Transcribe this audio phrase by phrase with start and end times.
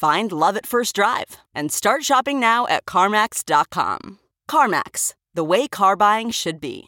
[0.00, 4.18] Find love at first drive and start shopping now at CarMax.com.
[4.50, 6.84] CarMax, the way car buying should be.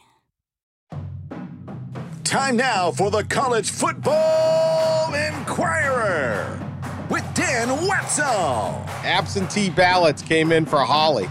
[2.23, 6.59] Time now for the College Football Inquirer
[7.11, 8.83] with Dan Wetzel.
[9.03, 11.29] Absentee ballots came in for Holly.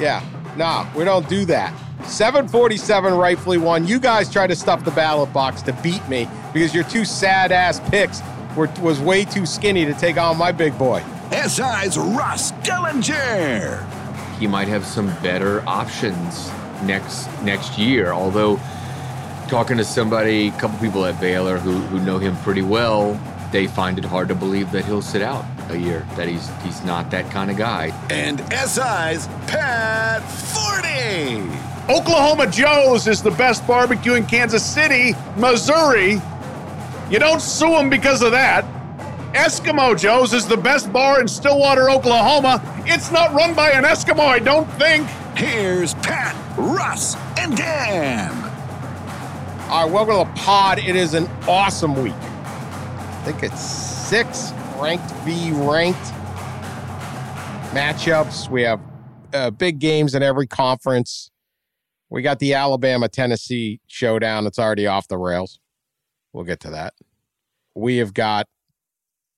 [0.00, 0.24] Yeah,
[0.56, 1.72] nah, we don't do that.
[2.06, 3.86] 747 rightfully won.
[3.86, 7.52] You guys try to stuff the ballot box to beat me because your two sad
[7.52, 8.22] ass picks
[8.56, 11.02] were, was way too skinny to take on my big boy.
[11.30, 13.84] SI's Ross Dellinger.
[14.38, 16.50] He might have some better options
[16.82, 18.12] next next year.
[18.12, 18.60] Although
[19.48, 23.20] talking to somebody, a couple people at Baylor who, who know him pretty well,
[23.52, 26.06] they find it hard to believe that he'll sit out a year.
[26.16, 27.92] That he's he's not that kind of guy.
[28.10, 31.66] And SI's Pat Forde.
[31.88, 36.20] Oklahoma Joe's is the best barbecue in Kansas City, Missouri.
[37.08, 38.64] You don't sue them because of that.
[39.32, 42.60] Eskimo Joe's is the best bar in Stillwater, Oklahoma.
[42.84, 45.06] It's not run by an Eskimo, I don't think.
[45.36, 48.32] Here's Pat, Russ, and Dan.
[49.68, 50.80] All right, welcome to the pod.
[50.80, 52.14] It is an awesome week.
[52.14, 56.00] I think it's six ranked v ranked
[57.72, 58.50] matchups.
[58.50, 58.80] We have
[59.32, 61.30] uh, big games in every conference.
[62.10, 64.46] We got the Alabama Tennessee showdown.
[64.46, 65.60] It's already off the rails.
[66.36, 66.92] We'll get to that.
[67.74, 68.46] We have got,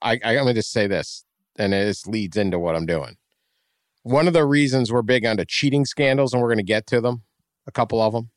[0.02, 1.24] I, I, I'm going to just say this,
[1.56, 3.18] and this leads into what I'm doing.
[4.02, 7.00] One of the reasons we're big onto cheating scandals, and we're going to get to
[7.00, 7.22] them,
[7.68, 8.30] a couple of them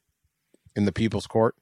[0.75, 1.55] in the people's court,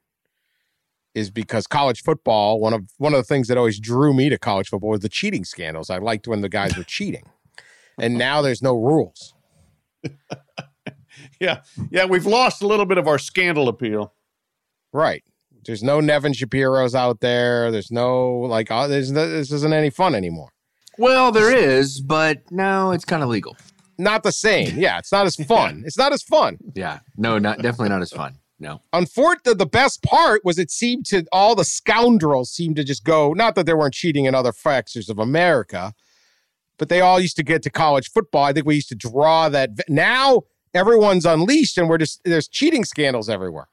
[1.16, 4.38] is because college football, one of one of the things that always drew me to
[4.38, 5.90] college football was the cheating scandals.
[5.90, 7.24] I liked when the guys were cheating.
[7.98, 9.34] And now there's no rules.
[11.40, 14.14] Yeah, yeah, we've lost a little bit of our scandal appeal.
[14.92, 15.24] Right.
[15.70, 17.70] There's no Nevin Shapiro's out there.
[17.70, 20.50] There's no like oh, there's this isn't any fun anymore.
[20.98, 23.56] Well, there is, but no, it's kind of legal.
[24.00, 24.80] Not the same.
[24.80, 25.84] Yeah, it's not as fun.
[25.86, 26.58] It's not as fun.
[26.74, 28.40] Yeah, no, not definitely not as fun.
[28.60, 28.82] No.
[28.94, 33.34] Unfortunately, the best part was it seemed to all the scoundrels seemed to just go.
[33.34, 35.94] Not that they weren't cheating in other factors of America,
[36.80, 38.44] but they all used to get to college football.
[38.44, 39.70] I think we used to draw that.
[39.88, 43.68] Now everyone's unleashed, and we're just there's cheating scandals everywhere.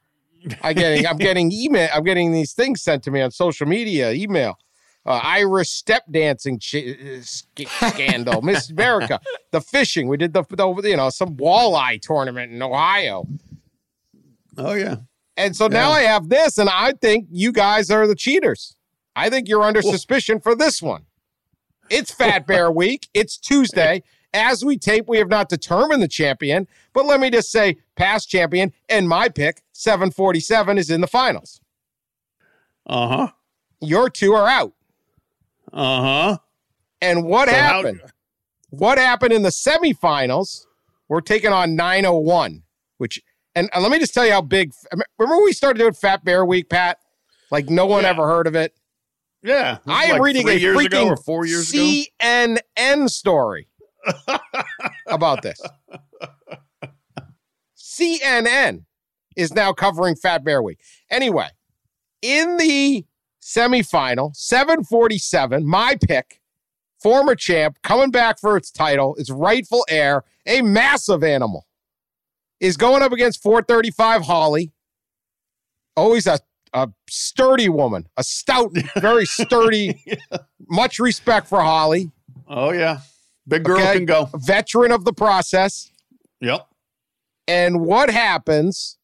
[0.63, 1.89] I getting I'm getting email.
[1.93, 4.59] I'm getting these things sent to me on social media, email.
[5.05, 9.21] Uh, Irish step dancing ch- sc- scandal, Miss America,
[9.53, 10.09] the fishing.
[10.09, 13.25] We did the, the you know some walleye tournament in Ohio.
[14.59, 14.97] Oh yeah.
[15.37, 18.75] And so now I have this, and I think you guys are the cheaters.
[19.15, 21.05] I think you're under suspicion for this one.
[21.91, 23.09] It's Fat Bear Week.
[23.15, 24.03] It's Tuesday.
[24.37, 28.29] As we tape, we have not determined the champion, but let me just say, past
[28.29, 31.61] champion and my pick, 747, is in the finals.
[32.87, 33.29] Uh huh.
[33.81, 34.73] Your two are out.
[35.73, 36.39] Uh huh.
[37.01, 38.01] And what So how- happened?
[38.71, 40.67] what happened in the semifinals?
[41.09, 42.63] We're taking on 901,
[42.99, 43.23] which,
[43.55, 44.73] and, and let me just tell you how big.
[45.19, 46.99] Remember we started doing Fat Bear Week, Pat?
[47.51, 48.11] Like no one Yeah.
[48.11, 48.75] ever heard of it.
[49.43, 49.79] Yeah.
[49.87, 51.81] I am like reading a freaking ago or four years ago.
[52.21, 53.69] CNN story
[55.07, 55.61] about this.
[57.77, 58.85] CNN
[59.37, 60.81] is now covering Fat Bear Week.
[61.11, 61.49] Anyway,
[62.23, 63.05] in the
[63.41, 66.41] semifinal, 747, my pick,
[67.01, 71.67] former champ, coming back for its title, its rightful heir, a massive animal,
[72.61, 74.73] is going up against 435 Holly.
[75.97, 76.39] Always a,
[76.73, 80.03] a sturdy woman, a stout, very sturdy,
[80.69, 82.11] much respect for Holly,
[82.49, 83.01] Oh yeah.
[83.49, 83.95] Big girl Okay.
[83.95, 84.29] can go.
[84.35, 85.91] veteran of the process.
[86.41, 86.67] Yep.
[87.49, 88.99] And what happens?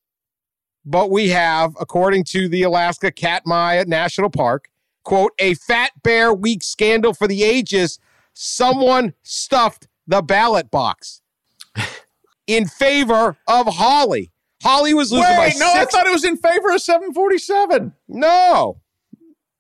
[0.85, 4.69] But we have, according to the Alaska Katmai National Park,
[5.05, 7.99] quote, a fat bear week scandal for the ages.
[8.35, 11.21] Someone stuffed the ballot box.
[12.49, 14.33] in favor of Holly.
[14.63, 17.93] Holly was losing by Wait, no, I thought it was in favor of 747.
[18.09, 18.81] no,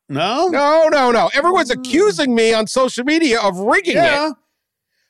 [0.08, 0.48] No?
[0.48, 1.30] no, no, no.
[1.34, 1.78] Everyone's mm.
[1.78, 4.30] accusing me on social media of rigging Yeah.
[4.30, 4.34] it.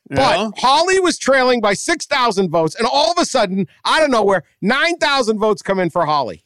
[0.09, 2.75] But Holly was trailing by 6,000 votes.
[2.75, 6.45] And all of a sudden, out of nowhere, 9,000 votes come in for Holly.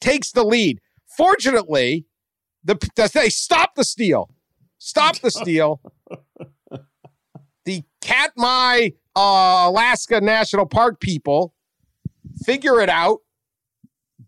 [0.00, 0.80] Takes the lead.
[1.06, 2.06] Fortunately,
[2.64, 2.78] the,
[3.12, 4.30] they stop the steal.
[4.78, 5.80] Stop the steal.
[7.64, 11.54] the Katmai, uh, Alaska National Park people
[12.44, 13.20] figure it out,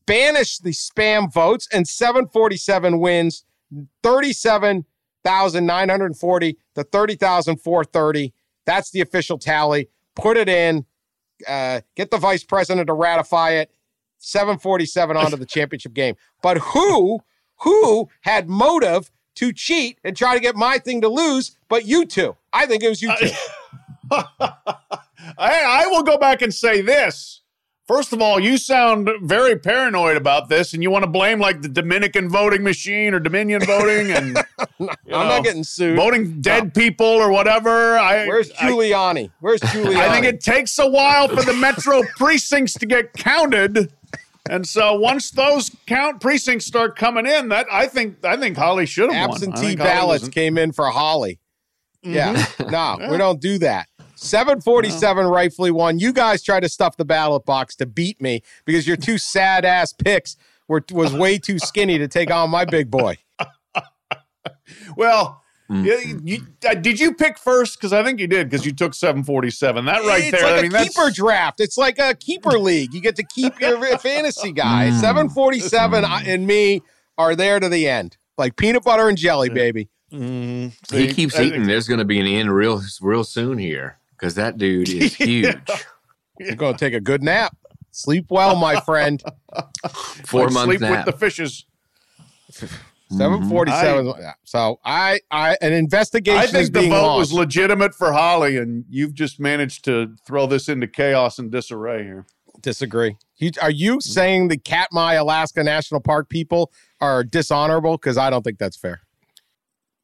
[0.06, 3.44] banish the spam votes, and 747 wins
[5.24, 8.34] 37,940 to 30,430.
[8.66, 9.88] That's the official tally.
[10.14, 10.86] Put it in,
[11.48, 13.70] uh, get the vice president to ratify it.
[14.18, 16.14] 747 onto the championship game.
[16.42, 17.20] But who,
[17.60, 22.06] who had motive to cheat and try to get my thing to lose, but you
[22.06, 22.36] two?
[22.52, 23.30] I think it was you two.
[24.10, 24.24] I,
[25.38, 27.42] I will go back and say this.
[27.86, 31.60] First of all, you sound very paranoid about this, and you want to blame like
[31.60, 35.94] the Dominican voting machine or Dominion voting, and I'm know, not getting sued.
[35.96, 37.98] voting dead people or whatever.
[37.98, 39.30] I, Where's I- Giuliani?
[39.40, 39.96] Where's Giuliani?
[39.98, 43.92] I think it takes a while for the metro precincts to get counted.
[44.48, 48.86] And so once those count precincts start coming in, that I think I think Holly
[48.86, 49.36] should have won.
[49.42, 51.38] Absentee ballots came in for Holly.
[52.02, 52.70] Yeah, Mm-hmm.
[52.70, 53.88] no, we don't do that.
[54.16, 55.98] 747 rightfully won.
[55.98, 59.64] You guys tried to stuff the ballot box to beat me because your two sad
[59.64, 60.36] ass picks
[60.68, 63.18] were was way too skinny to take on my big boy.
[64.96, 65.40] Well,
[65.70, 65.84] Mm.
[65.86, 67.78] you, you- uh, did you pick first?
[67.78, 68.50] Because I think you did.
[68.50, 69.86] Because you took seven forty seven.
[69.86, 70.42] That right it's there.
[70.42, 71.58] like I a mean, that's keeper draft.
[71.58, 72.92] It's like a keeper league.
[72.92, 74.90] You get to keep your fantasy guy.
[74.90, 75.00] Mm.
[75.00, 76.82] 747 and me
[77.16, 79.88] are there to the end, like peanut butter and jelly, baby.
[80.12, 81.66] Mm, He keeps eating.
[81.66, 85.56] There's going to be an end real, real soon here because that dude is huge.
[86.38, 87.56] You're going to take a good nap.
[87.90, 89.22] Sleep well, my friend.
[90.24, 91.06] Four like months sleep nap.
[91.06, 91.64] with the fishes.
[93.10, 94.06] Seven forty-seven.
[94.06, 94.28] Mm-hmm.
[94.44, 98.56] So I, I, an investigation I is think the being vote was legitimate for Holly,
[98.56, 102.26] and you've just managed to throw this into chaos and disarray here.
[102.60, 103.16] Disagree.
[103.36, 104.02] You, are you mm.
[104.02, 107.98] saying the Katmai Alaska National Park people are dishonorable?
[107.98, 109.02] Because I don't think that's fair.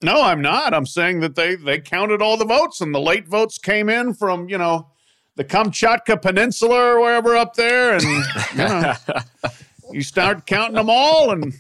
[0.03, 0.73] No, I'm not.
[0.73, 4.15] I'm saying that they they counted all the votes, and the late votes came in
[4.15, 4.89] from you know
[5.37, 8.95] the Kamchatka Peninsula or wherever up there, and you know
[9.93, 11.53] you start counting them all, and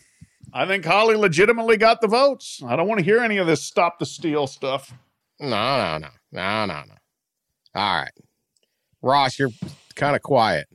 [0.54, 2.62] I think Holly legitimately got the votes.
[2.66, 4.92] I don't want to hear any of this stop the steal stuff.
[5.38, 6.94] No, no, no, no, no, no.
[7.74, 8.12] All right,
[9.02, 9.50] Ross, you're
[9.96, 10.66] kind of quiet.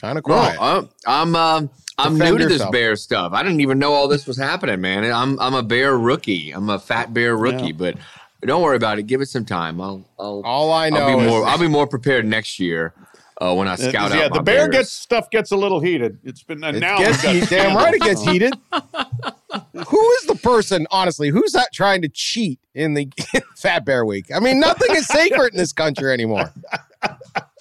[0.00, 0.58] Kind of quiet.
[0.60, 1.68] Well, I'm I'm uh,
[1.98, 3.32] I'm Defend new to this bear stuff.
[3.34, 5.04] I didn't even know all this was happening, man.
[5.12, 6.52] I'm I'm a bear rookie.
[6.52, 7.72] I'm a fat bear rookie, Yeah.
[7.72, 7.96] but
[8.42, 9.02] don't worry about it.
[9.06, 9.80] Give it some time.
[9.80, 12.94] I'll I'll All I know I'll be is more I'll be more prepared next year
[13.38, 14.84] uh, when I scout yeah, out my the bear bears.
[14.84, 16.18] gets stuff gets a little heated.
[16.24, 18.54] It's been and it now gets we've heat- damn right it gets heated.
[18.72, 23.10] Who is the person, honestly, who's that trying to cheat in the
[23.56, 24.26] Fat Bear Week?
[24.34, 26.52] I mean, nothing is sacred in this country anymore.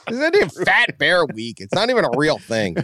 [0.10, 1.60] It's not even Fat Bear Week.
[1.60, 2.76] It's not even a real thing.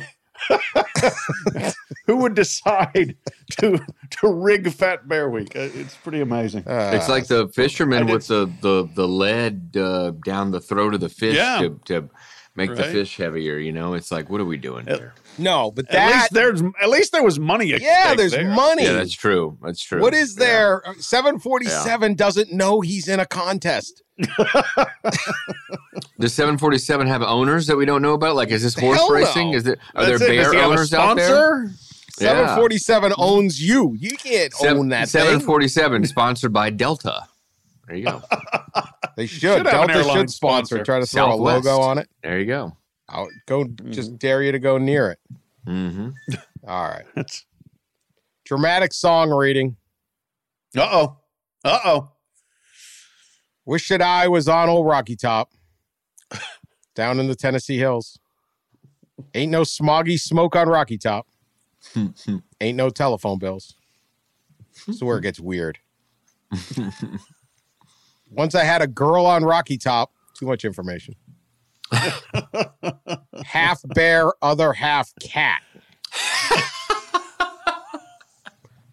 [2.08, 3.16] Who would decide
[3.60, 3.80] to
[4.22, 5.56] to rig Fat Bear Week?
[5.56, 6.64] Uh, It's pretty amazing.
[6.68, 10.94] Uh, It's like the I fisherman with the the the lead uh, down the throat
[10.94, 11.60] of the fish Yeah.
[11.62, 12.10] to to
[12.56, 13.58] make the fish heavier.
[13.58, 15.14] You know, it's like what are we doing here?
[15.38, 17.74] no, but At that least there's at least there was money.
[17.74, 18.48] At yeah, there's there.
[18.54, 18.84] money.
[18.84, 19.58] Yeah, that's true.
[19.64, 20.02] That's true.
[20.02, 20.46] What is Yeah.
[20.46, 20.88] there?
[20.88, 24.02] Uh, 747 doesn't know he's in a contest.
[26.20, 28.36] Does 747 have owners that we don't know about?
[28.36, 29.16] Like, is this horse Hell no.
[29.16, 29.52] racing?
[29.52, 29.80] Is it?
[29.94, 30.42] Are That's there it.
[30.44, 31.28] Bear he a owners out there?
[31.28, 31.72] sponsor?
[32.22, 32.28] Yeah.
[32.30, 33.96] 747 owns you.
[34.00, 35.22] You can't Seven- own that thing.
[35.22, 37.28] 747 sponsored by Delta.
[37.88, 38.22] There you go.
[39.18, 39.40] They should.
[39.40, 40.28] Should Delta should sponsor.
[40.28, 40.84] sponsor.
[40.84, 41.66] Try to throw Southwest.
[41.66, 42.10] a logo on it.
[42.22, 42.76] There you go.
[43.08, 43.64] I'll go.
[43.90, 45.20] Just dare you to go near it.
[45.66, 46.10] hmm
[46.68, 47.06] All right.
[47.16, 47.24] Uh
[48.44, 49.78] Dramatic song reading.
[50.76, 51.18] Uh oh.
[51.64, 52.10] Uh oh.
[53.66, 55.52] Wish that I was on old Rocky Top,
[56.96, 58.20] down in the Tennessee hills.
[59.34, 61.26] Ain't no smoggy smoke on Rocky Top.
[62.60, 63.76] Ain't no telephone bills.
[64.86, 65.80] This is where it gets weird.
[68.36, 71.16] Once I had a girl on Rocky Top, too much information.
[73.46, 75.62] half bear, other half cat.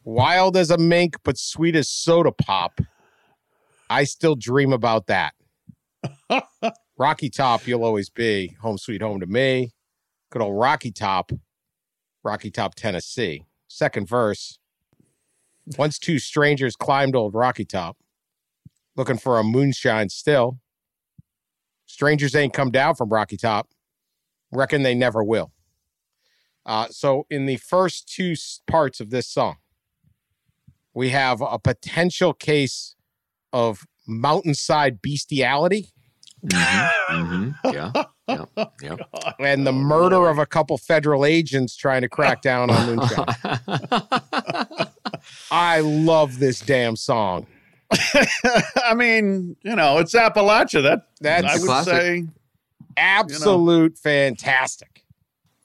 [0.04, 2.80] Wild as a mink, but sweet as soda pop.
[3.90, 5.34] I still dream about that.
[6.96, 9.70] Rocky Top, you'll always be home sweet home to me.
[10.30, 11.32] Good old Rocky Top,
[12.22, 13.44] Rocky Top, Tennessee.
[13.66, 14.58] Second verse.
[15.76, 17.96] Once two strangers climbed old Rocky Top,
[18.96, 20.58] looking for a moonshine still.
[21.86, 23.68] Strangers ain't come down from Rocky Top.
[24.50, 25.52] Reckon they never will.
[26.64, 28.34] Uh, so, in the first two
[28.66, 29.56] parts of this song,
[30.94, 32.94] we have a potential case
[33.52, 35.92] of mountainside bestiality
[36.50, 37.92] hmm Yeah.
[38.28, 38.44] Yeah.
[38.80, 38.96] Yeah.
[39.40, 43.26] and the murder of a couple federal agents trying to crack down on moonshine.
[45.50, 47.46] I love this damn song.
[48.84, 50.82] I mean, you know, it's Appalachia.
[50.82, 51.92] That That's I would classic.
[51.94, 52.24] say.
[52.96, 55.04] absolute fantastic.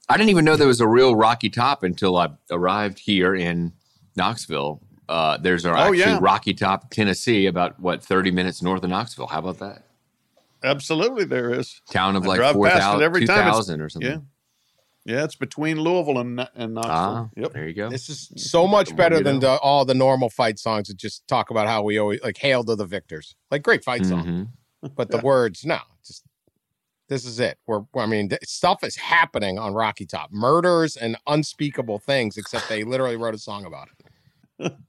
[0.08, 3.72] I didn't even know there was a real Rocky Top until I arrived here in
[4.16, 4.80] Knoxville.
[5.08, 6.18] Uh, there's our Oh, actually yeah.
[6.20, 9.26] Rocky Top, Tennessee, about what 30 minutes north of Knoxville.
[9.26, 9.84] How about that?
[10.64, 11.80] Absolutely, there is.
[11.90, 13.38] Town of I like drive past 4,000 every time.
[13.38, 14.10] It's- 2,000 or something.
[14.10, 14.18] Yeah,
[15.08, 16.92] yeah, it's between Louisville and and Knoxville.
[16.94, 17.52] Ah, yep.
[17.52, 17.88] there you go.
[17.88, 21.26] This is so much The better than the, all the normal fight songs that just
[21.26, 23.34] talk about how we always like hail to the victors.
[23.50, 24.50] Like great fight song,
[24.84, 24.94] Mhm.
[24.94, 25.78] but the words no.
[26.06, 26.24] Just
[27.08, 27.58] this is it.
[27.66, 32.36] We're I mean th- stuff is happening on Rocky Top, murders and unspeakable things.
[32.36, 33.88] Except they literally wrote a song about
[34.58, 34.72] it.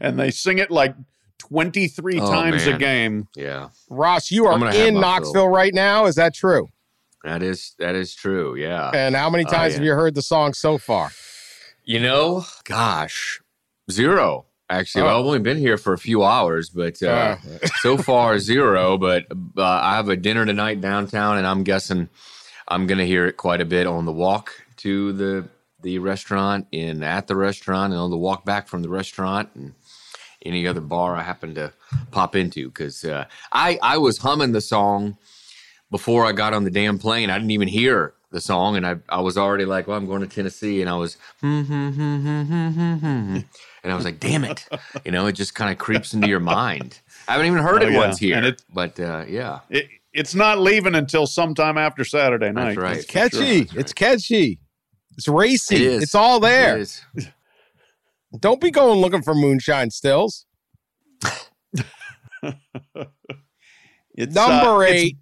[0.00, 0.94] And they sing it like
[1.38, 3.28] twenty three Oh, times a game.
[3.34, 6.04] Yeah, Ross, you are in my Knoxville right now.
[6.04, 6.68] Is that true?
[7.24, 8.56] That is that is true.
[8.56, 8.90] Yeah.
[8.94, 9.90] And how many Oh, times have yeah.
[9.90, 11.10] you heard the song so far?
[11.84, 13.40] You know, gosh,
[13.90, 14.46] zero.
[14.68, 15.20] Actually, well, Oh.
[15.20, 17.36] I've only been here for a few hours, but uh,
[17.80, 18.96] so far zero.
[18.98, 22.08] But uh, I have a dinner tonight downtown, and I'm guessing
[22.68, 25.48] I'm going to hear it quite a bit on the walk to the
[25.82, 29.74] the restaurant, and at the restaurant, and on the walk back from the restaurant, and
[30.46, 31.72] any other bar I happen to
[32.12, 32.68] pop into.
[32.68, 35.16] Because uh, I I was humming the song
[35.90, 37.30] before I got on the damn plane.
[37.30, 40.20] I didn't even hear the song, and I I was already like, well, I'm going
[40.22, 41.16] to Tennessee, and I was.
[41.40, 42.94] hmm, hmm, hmm, hmm, hmm, hmm,
[43.34, 43.38] hmm.
[43.82, 44.68] And I was like, damn it.
[45.06, 47.00] You know, it just kind of creeps into your mind.
[47.26, 47.98] I haven't even heard Oh, it yeah.
[47.98, 48.36] once here.
[48.36, 52.74] And it- but uh, yeah, It, it's not leaving until sometime after Saturday night.
[52.74, 52.96] that's right.
[52.98, 53.60] It's catchy.
[53.60, 53.80] That's right.
[53.80, 54.58] It's catchy.
[55.16, 55.76] It's racy.
[55.76, 56.02] It is.
[56.02, 56.76] It's all there.
[56.76, 57.02] It is.
[58.38, 60.44] Don't be going looking for moonshine stills.
[64.14, 65.16] It's, uh, Number it's- eight,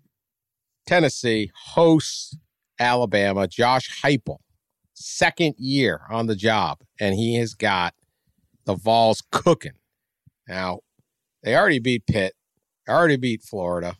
[0.89, 2.37] Tennessee hosts
[2.81, 3.47] Alabama.
[3.47, 4.39] Josh Heupel,
[4.95, 7.95] second year on the job, and he has got
[8.65, 9.73] the Vols cooking.
[10.49, 10.81] Now,
[11.43, 12.35] they already beat Pitt,
[12.87, 13.97] they already beat Florida.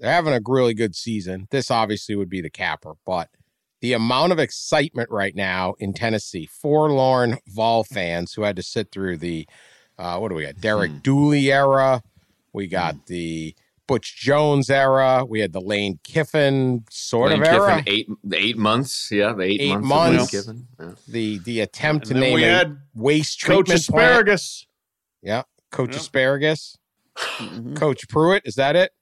[0.00, 1.46] They're having a really good season.
[1.50, 3.30] This obviously would be the capper, but
[3.80, 8.90] the amount of excitement right now in Tennessee, forlorn Vol fans who had to sit
[8.90, 9.46] through the,
[9.98, 10.60] uh, what do we got?
[10.60, 10.98] Derek Hmm.
[10.98, 12.02] Dooley era.
[12.52, 13.54] We got the
[13.86, 15.24] Butch Jones era.
[15.28, 17.82] We had the Lane Kiffin sort Lane of era.
[17.86, 19.08] Eight eight months.
[19.12, 19.88] Yeah, the eight, Eight months.
[19.88, 20.34] months.
[20.34, 20.66] Of Lane Kiffin.
[20.80, 20.94] Yeah.
[21.08, 24.10] The the attempt to and then name we had waste Coach treatment plant.
[24.10, 24.66] Asparagus.
[25.22, 25.96] Yeah, Coach Yeah.
[25.98, 26.76] Asparagus,
[27.16, 27.76] Mhm.
[27.76, 28.42] Coach Pruitt.
[28.44, 28.92] Is that it?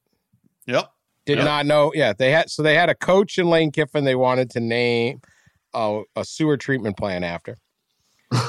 [0.66, 0.90] Yep.
[1.26, 1.44] Did Yep.
[1.46, 1.92] not know.
[1.94, 4.04] Yeah, they had so they had a coach in Lane Kiffin.
[4.04, 5.20] They wanted to name
[5.72, 7.56] a, a sewer treatment plant after.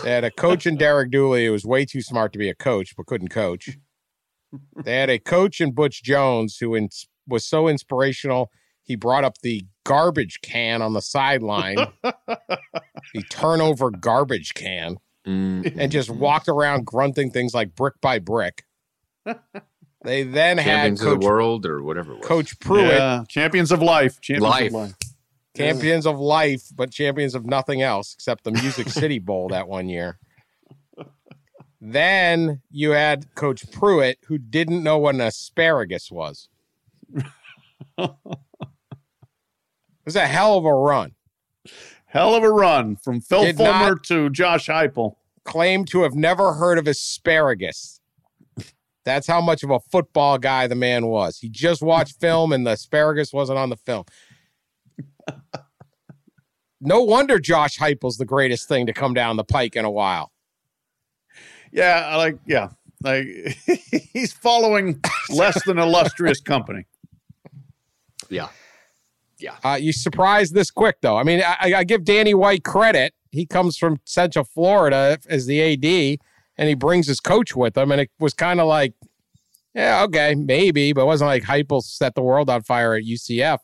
[0.04, 2.56] They had a coach in Derek Dooley who was way too smart to be a
[2.56, 3.78] coach but couldn't coach.
[4.84, 6.90] They had a coach in Butch Jones who in,
[7.28, 8.52] was so inspirational
[8.84, 14.98] he brought up the garbage can on the sideline, the turnover garbage can,
[15.28, 18.64] Mm, and just walked around grunting things like brick by brick.
[20.04, 20.66] They then had
[20.98, 22.12] champions of the world or whatever.
[22.14, 22.28] It was.
[22.28, 23.24] Coach Pruitt Yeah.
[23.28, 24.22] Champions of life.
[24.22, 24.68] Champions Life.
[24.68, 24.94] of life.
[25.58, 29.90] champions of life, but champions of nothing else except the Music City Bowl that one
[29.90, 30.20] year.
[31.88, 36.50] Then you had Coach Pruitt, who didn't know what an asparagus was.
[37.14, 38.12] it
[40.04, 41.14] was a hell of a run.
[42.08, 45.18] Hell of a run from Phil Did Fulmer to Josh Heupel.
[45.44, 48.02] Claimed to have never heard of asparagus.
[49.04, 51.38] That's how much of a football guy the man was.
[51.38, 54.06] He just watched film and the asparagus wasn't on the film.
[56.82, 60.32] No wonder Josh Heupel's the greatest thing to come down the pike in a while.
[61.72, 62.70] Yeah, I like yeah,
[63.02, 63.26] like
[64.14, 66.86] he's following less than illustrious company.
[68.30, 68.50] Yeah.
[69.38, 69.56] Yeah.
[69.64, 71.18] Uh, you surprised this quick, though.
[71.18, 73.14] I mean, I, I give Danny White credit.
[73.32, 76.20] He comes from Central Florida as the AD,
[76.58, 77.92] and he brings his coach with him.
[77.92, 78.94] And it was kind of like,
[79.74, 83.60] yeah, okay, maybe, but it wasn't like Heupel set the world on fire at UCF.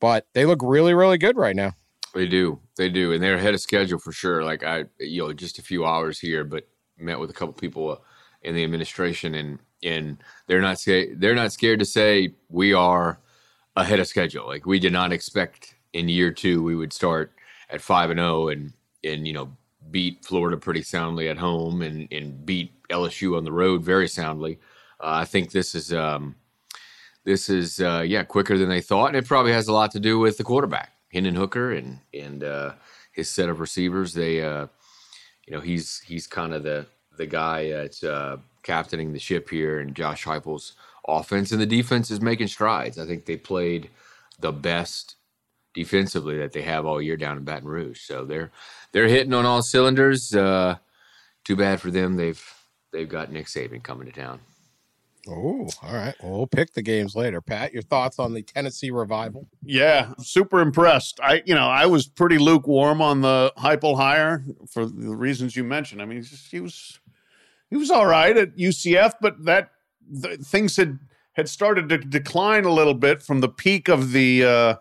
[0.00, 1.72] But they look really, really good right now.
[2.14, 2.58] They do.
[2.76, 3.12] They do.
[3.12, 4.42] And they're ahead of schedule for sure.
[4.42, 6.66] Like I, you know, just a few hours here, but
[6.98, 7.96] met with a couple people uh,
[8.42, 11.20] in the administration and, and they're not scared.
[11.20, 13.18] They're not scared to say we are
[13.76, 14.46] ahead of schedule.
[14.46, 17.32] Like we did not expect in year two, we would start
[17.70, 18.72] at five and oh and,
[19.04, 19.50] and, you know,
[19.90, 24.58] beat Florida pretty soundly at home and, and beat LSU on the road very soundly.
[25.00, 26.34] Uh, I think this is, um,
[27.26, 30.00] this is uh, yeah quicker than they thought, and it probably has a lot to
[30.00, 32.74] do with the quarterback, Hendon Hooker, and and uh,
[33.12, 34.14] his set of receivers.
[34.14, 34.68] They, uh,
[35.46, 36.86] you know, he's he's kind of the
[37.16, 40.72] the guy that's uh, captaining the ship here, and Josh Heupel's
[41.08, 42.98] offense and the defense is making strides.
[42.98, 43.90] I think they played
[44.40, 45.16] the best
[45.74, 48.00] defensively that they have all year down in Baton Rouge.
[48.00, 48.50] So they're
[48.92, 50.34] they're hitting on all cylinders.
[50.34, 50.76] Uh,
[51.44, 52.16] too bad for them.
[52.16, 52.42] They've
[52.92, 54.40] they've got Nick Saban coming to town.
[55.28, 56.14] Oh, all right.
[56.22, 57.40] Well, we'll pick the games later.
[57.40, 59.48] Pat, your thoughts on the Tennessee revival?
[59.62, 61.18] Yeah, super impressed.
[61.22, 65.64] I, you know, I was pretty lukewarm on the Heupel hire for the reasons you
[65.64, 66.00] mentioned.
[66.00, 67.00] I mean, he was
[67.70, 69.70] he was all right at UCF, but that
[70.08, 70.98] the, things had
[71.32, 74.44] had started to decline a little bit from the peak of the.
[74.44, 74.74] Uh,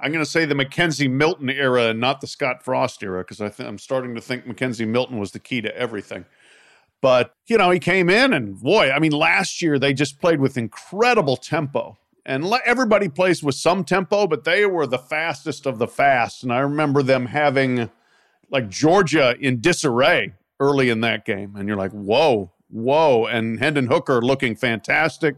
[0.00, 3.38] I'm going to say the McKenzie Milton era and not the Scott Frost era because
[3.38, 6.24] th- I'm starting to think McKenzie Milton was the key to everything.
[7.00, 10.40] But, you know, he came in and boy, I mean, last year they just played
[10.40, 11.96] with incredible tempo.
[12.26, 16.42] And everybody plays with some tempo, but they were the fastest of the fast.
[16.42, 17.90] And I remember them having
[18.50, 21.56] like Georgia in disarray early in that game.
[21.56, 23.24] And you're like, whoa, whoa.
[23.26, 25.36] And Hendon Hooker looking fantastic.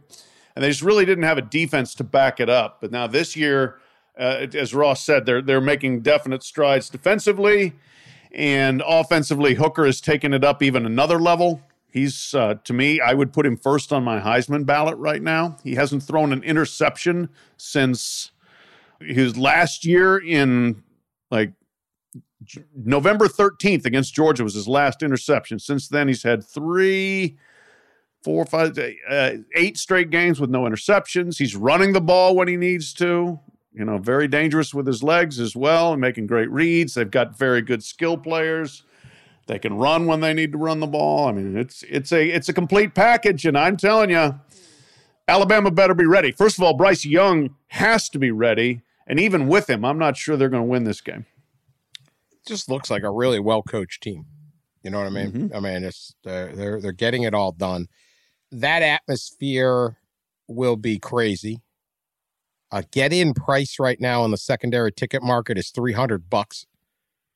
[0.57, 2.81] And they just really didn't have a defense to back it up.
[2.81, 3.79] But now this year,
[4.19, 7.75] uh, as Ross said, they're they're making definite strides defensively.
[8.33, 11.61] And offensively, Hooker has taken it up even another level.
[11.93, 15.57] He's, uh, to me, I would put him first on my Heisman ballot right now.
[15.65, 18.31] He hasn't thrown an interception since
[19.01, 20.83] his last year in
[21.31, 21.53] like
[22.75, 25.59] November 13th against Georgia was his last interception.
[25.59, 27.37] Since then, he's had three,
[28.23, 31.39] four, five, uh, eight straight games with no interceptions.
[31.39, 33.41] He's running the ball when he needs to
[33.73, 36.95] you know, very dangerous with his legs as well and making great reads.
[36.95, 38.83] They've got very good skill players.
[39.47, 41.29] They can run when they need to run the ball.
[41.29, 44.39] I mean, it's it's a it's a complete package, and I'm telling you,
[45.27, 46.31] Alabama better be ready.
[46.31, 50.17] First of all, Bryce Young has to be ready, and even with him, I'm not
[50.17, 51.27] sure they're going to win this game.
[52.31, 54.27] It just looks like a really well coached team.
[54.83, 55.33] You know what I mean?
[55.33, 55.57] Mm-hmm.
[55.57, 57.89] I mean, it's they're, they're they're getting it all done.
[58.53, 59.97] That atmosphere
[60.47, 61.61] will be crazy.
[62.73, 66.67] A get in price right now in the secondary ticket market is 300 bucks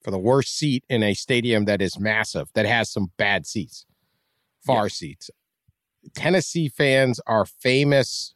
[0.03, 3.87] for the worst seat in a stadium that is massive, that has some bad seats,
[4.65, 4.89] far yeah.
[4.89, 5.31] seats.
[6.15, 8.35] Tennessee fans are famous.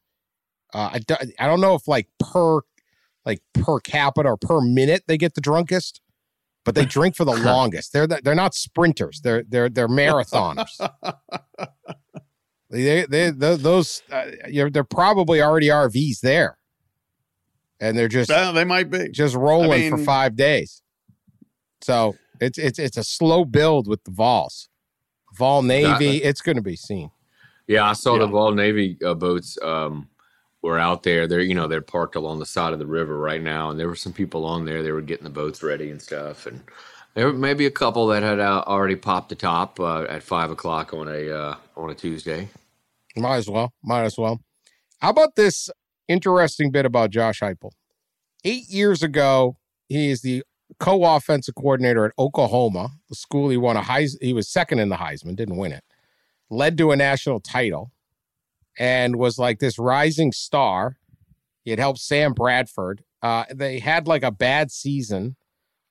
[0.73, 2.63] Uh, I, do, I don't know if like per
[3.25, 6.01] like per capita or per minute they get the drunkest,
[6.65, 7.93] but they drink for the longest.
[7.93, 9.21] They're the, they're not sprinters.
[9.21, 10.75] They're they're they're marathoners.
[12.71, 14.31] they, they, they those uh,
[14.71, 16.59] they're probably already RVs there
[17.81, 20.83] and they're just yeah, they might be just rolling I mean, for five days.
[21.81, 24.69] So it's it's it's a slow build with the Vols,
[25.37, 26.23] Vol Navy.
[26.23, 27.11] It's going to be seen.
[27.67, 28.21] Yeah, I saw yeah.
[28.21, 30.09] the Vol Navy uh, boats um,
[30.63, 31.27] were out there.
[31.27, 33.89] They're you know they're parked along the side of the river right now, and there
[33.89, 34.83] were some people on there.
[34.83, 36.63] They were getting the boats ready and stuff, and
[37.15, 40.51] there may be a couple that had uh, already popped the top uh, at five
[40.51, 42.49] o'clock on a uh, on a Tuesday.
[43.17, 43.73] Might as well.
[43.83, 44.41] Might as well.
[45.01, 45.71] How about this
[46.09, 47.71] interesting bit about Josh Heupel.
[48.45, 50.43] Eight years ago, he is the
[50.79, 54.17] co-offensive coordinator at Oklahoma, the school he won a Heis.
[54.21, 55.85] He was second in the Heisman, didn't win it.
[56.51, 57.93] Led to a national title,
[58.79, 60.97] and was like this rising star.
[61.65, 63.05] He had helped Sam Bradford.
[63.23, 65.37] Uh, they had like a bad season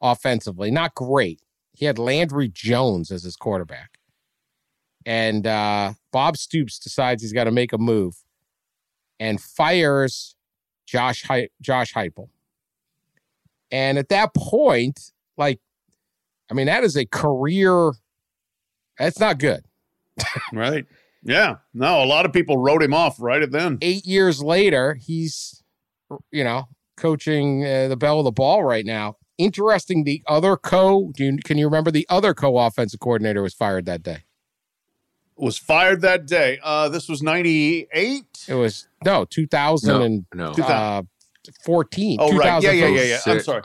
[0.01, 1.41] offensively, not great.
[1.73, 3.99] He had Landry Jones as his quarterback,
[5.05, 8.23] and uh, Bob Stoops decides he's got to make a move
[9.19, 10.35] and fires
[10.85, 12.29] Josh He- Josh Heupel.
[13.71, 15.59] And at that point, like,
[16.49, 17.91] I mean, that is a career.
[18.97, 19.65] That's not good.
[20.53, 20.85] right.
[21.23, 21.57] Yeah.
[21.73, 23.77] No, a lot of people wrote him off right at then.
[23.81, 25.61] Eight years later, he's,
[26.31, 29.17] you know, coaching uh, the bell of the ball right now.
[29.37, 30.05] Interesting.
[30.05, 33.85] The other co, do you, can you remember the other co offensive coordinator was fired
[33.85, 34.23] that day?
[35.37, 36.59] was fired that day.
[36.63, 38.45] Uh, this was 98?
[38.47, 40.63] It was, no, 2000 no, no.
[40.63, 41.01] Uh,
[41.63, 42.17] 14.
[42.19, 42.61] Oh, right.
[42.61, 43.19] Yeah, yeah, yeah, yeah.
[43.25, 43.61] I'm sorry.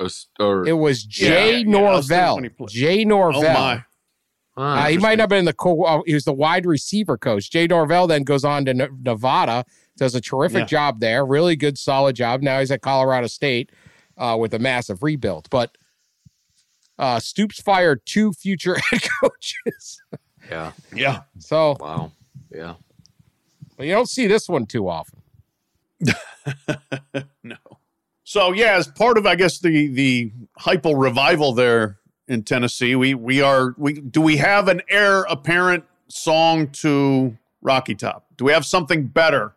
[0.69, 2.41] it was Jay yeah, Norvell.
[2.43, 3.45] Yeah, Jay Norvell.
[3.45, 3.85] Oh, my.
[4.55, 7.51] Uh, he might not have been the co- uh, he was the wide receiver coach.
[7.51, 9.65] Jay Norvell then goes on to Nevada,
[9.97, 10.67] does a terrific yeah.
[10.67, 12.43] job there, really good, solid job.
[12.43, 13.73] Now he's at Colorado State
[14.19, 15.49] uh, with a massive rebuild.
[15.49, 15.77] But
[16.99, 20.03] uh, Stoops fired two future head coaches.
[20.51, 20.73] Yeah.
[20.95, 21.23] Yeah.
[21.39, 22.13] So wow.
[22.51, 22.75] Yeah.
[23.79, 25.22] But you don't see this one too often.
[27.43, 27.57] no.
[28.25, 33.15] So yeah, as part of I guess the the Heupel revival there in Tennessee, we
[33.15, 38.27] we are we do we have an heir apparent song to Rocky Top?
[38.37, 39.55] Do we have something better?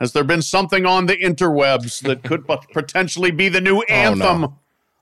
[0.00, 4.56] Has there been something on the interwebs that could potentially be the new oh, anthem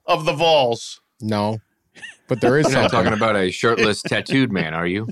[0.07, 1.01] of the Vols?
[1.21, 1.61] No,
[2.29, 5.09] but there is You're not talking about a shirtless tattooed man, are you?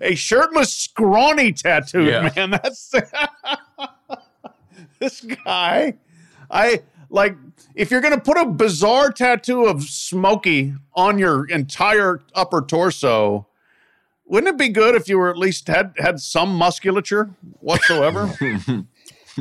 [0.00, 2.30] A shirtless, scrawny tattooed Yeah.
[2.34, 2.50] man.
[2.50, 2.92] That's
[5.00, 5.94] this guy.
[6.50, 7.36] I like
[7.74, 13.46] if you're gonna put a bizarre tattoo of Smokey on your entire upper torso.
[14.26, 17.30] Wouldn't it be good if you were at least had had some musculature
[17.60, 18.30] whatsoever?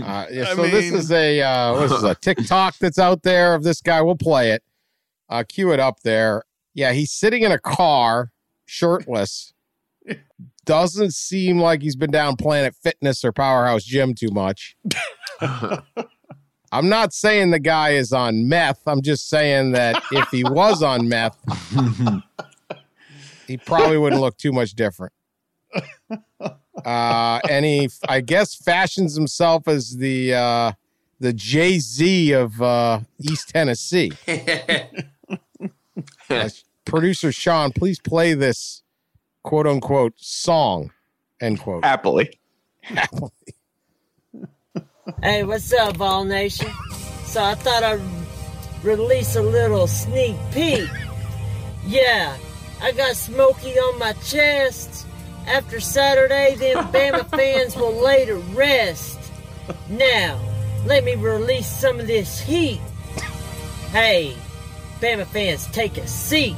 [0.04, 3.56] Uh, yeah, so this is a uh, what is this, a TikTok that's out there
[3.56, 4.02] of this guy.
[4.02, 4.64] We'll play it.
[5.30, 6.44] Uh, cue it up there.
[6.74, 8.32] Yeah, he's sitting in a car,
[8.66, 9.54] shirtless.
[10.66, 14.76] Doesn't seem like he's been down Planet Fitness or Powerhouse Gym too much.
[16.72, 18.82] I'm not saying the guy is on meth.
[18.88, 21.38] I'm just saying that if he was on meth,
[23.48, 25.14] he probably wouldn't look too much different.
[26.86, 30.72] Uh, and he, I guess, fashions himself as the uh,
[31.20, 34.12] the Jay Z of uh, East Tennessee.
[36.30, 36.48] Uh,
[36.86, 38.84] producer Sean, please play this
[39.44, 40.92] quote unquote song.
[41.42, 41.84] End quote.
[41.84, 42.30] Happily.
[45.24, 46.70] Hey, what's up, All Nation?
[47.24, 48.02] So I thought I'd
[48.84, 50.90] release a little sneak peek.
[51.86, 52.36] Yeah,
[52.82, 55.08] I got Smokey on my chest.
[55.48, 59.18] After Saturday, then Bama fans will lay to rest.
[59.90, 60.42] Now,
[60.86, 62.82] let me release some of this heat.
[63.92, 64.36] Hey,
[65.00, 66.56] Bama fans, take a seat.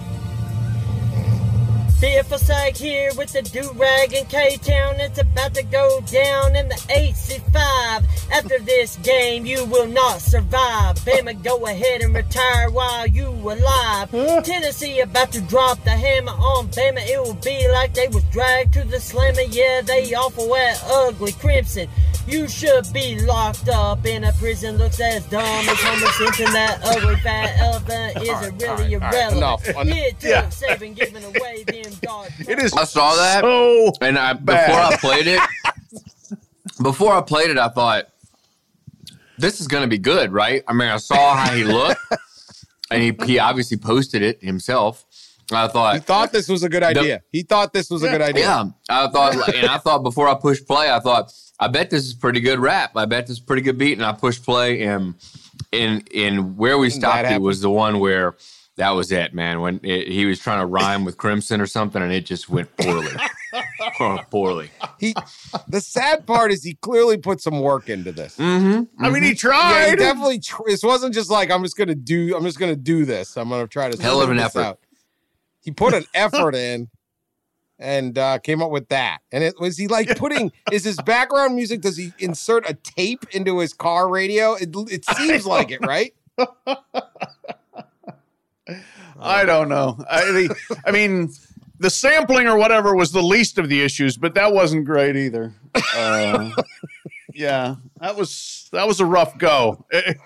[1.99, 5.01] Fearful sag here with the do-rag in K-Town.
[5.01, 8.05] It's about to go down in the HC5.
[8.31, 10.95] After this game, you will not survive.
[10.99, 14.11] Bama, go ahead and retire while you alive.
[14.45, 17.05] Tennessee about to drop the hammer on Bama.
[17.05, 19.41] It will be like they was dragged to the slammer.
[19.41, 21.89] Yeah, they awful at ugly crimson.
[22.27, 24.77] You should be locked up in a prison.
[24.77, 26.53] Looks as dumb as Homer Simpson.
[26.53, 29.37] That ugly fat elephant isn't really all right, irrelevant.
[29.37, 29.87] enough, enough.
[29.97, 30.49] It took Yeah.
[30.49, 32.29] seven giving away them dog.
[32.39, 33.41] It is I saw that.
[33.41, 34.67] so And I Bad.
[34.67, 35.41] before I played it,
[36.81, 38.05] before I played it, I thought
[39.37, 40.63] this is going to be good, right?
[40.67, 41.99] I mean, I saw how he looked,
[42.91, 45.05] and he he obviously posted it himself.
[45.51, 47.23] I thought, He thought this was a good idea.
[47.31, 48.43] He thought this was a good idea.
[48.43, 52.05] yeah, I thought, and I thought before I pushed play, I thought, I bet this
[52.05, 52.91] is pretty good rap.
[52.95, 55.15] I bet this is pretty good beat, and I pushed play, and
[55.71, 58.35] in in where we stopped it was the one where.
[58.79, 59.59] That was it, man.
[59.59, 62.75] When it, he was trying to rhyme with Crimson or something, and it just went
[62.77, 63.11] poorly.
[63.99, 64.69] Oh, poorly.
[64.99, 65.15] He,
[65.67, 68.37] the sad part is he clearly put some work into this.
[68.37, 69.03] Mm-hmm.
[69.03, 69.89] I mean, he Yeah, tried.
[69.89, 70.39] he definitely.
[70.39, 72.35] Tr- this wasn't just like I'm just gonna do.
[72.37, 73.35] I'm just gonna do this.
[73.37, 74.59] I'm gonna try to Hell of an effort.
[74.61, 74.79] out.
[75.61, 76.89] He put an effort in,
[77.79, 79.19] and uh, came up with that.
[79.31, 81.81] And it was he like putting is his background music?
[81.81, 84.53] Does he insert a tape into his car radio?
[84.53, 86.13] It, it seems like it, right?
[89.19, 90.03] I don't know.
[90.09, 90.55] I, the,
[90.85, 91.31] I mean,
[91.79, 95.53] the sampling or whatever was the least of the issues, but that wasn't great either.
[95.95, 96.51] Uh,
[97.33, 99.85] yeah, that was that was a rough go.
[99.89, 100.17] It,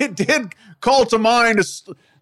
[0.00, 1.62] it did call to mind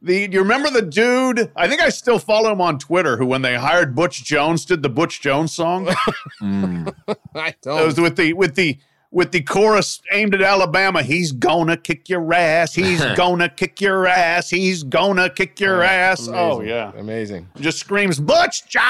[0.02, 0.28] the.
[0.30, 1.52] You remember the dude?
[1.54, 3.16] I think I still follow him on Twitter.
[3.16, 5.88] Who, when they hired Butch Jones, did the Butch Jones song?
[6.42, 6.92] Mm.
[7.36, 7.80] I don't.
[7.80, 8.78] It was with the with the
[9.12, 11.02] with the chorus aimed at Alabama.
[11.02, 12.74] He's gonna kick your ass.
[12.74, 14.50] He's gonna kick your ass.
[14.50, 16.28] He's gonna kick your ass.
[16.32, 17.46] Oh yeah, amazing.
[17.60, 18.82] just screams Butch Jones.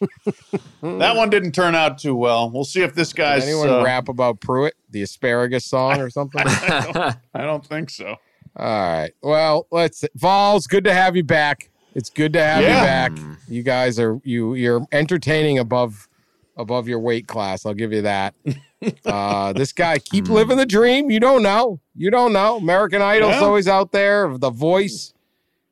[0.82, 2.50] that one didn't turn out too well.
[2.50, 3.44] We'll see if this Did guy's.
[3.44, 6.42] anyone uh, rap about Pruitt, the asparagus song, or something?
[6.44, 8.16] I don't think so.
[8.56, 9.12] All right.
[9.22, 11.70] Well, let's Vols, good to have you back.
[11.94, 13.08] It's good to have Yeah.
[13.08, 13.36] you back.
[13.48, 16.08] You guys are you you're entertaining above
[16.60, 17.64] above your weight class.
[17.66, 18.34] I'll give you that.
[19.04, 21.10] Uh this guy keep living the dream.
[21.10, 21.80] You don't know.
[21.94, 22.56] You don't know.
[22.56, 23.40] American Idol's Yeah.
[23.40, 24.38] always out there.
[24.38, 25.12] The voice.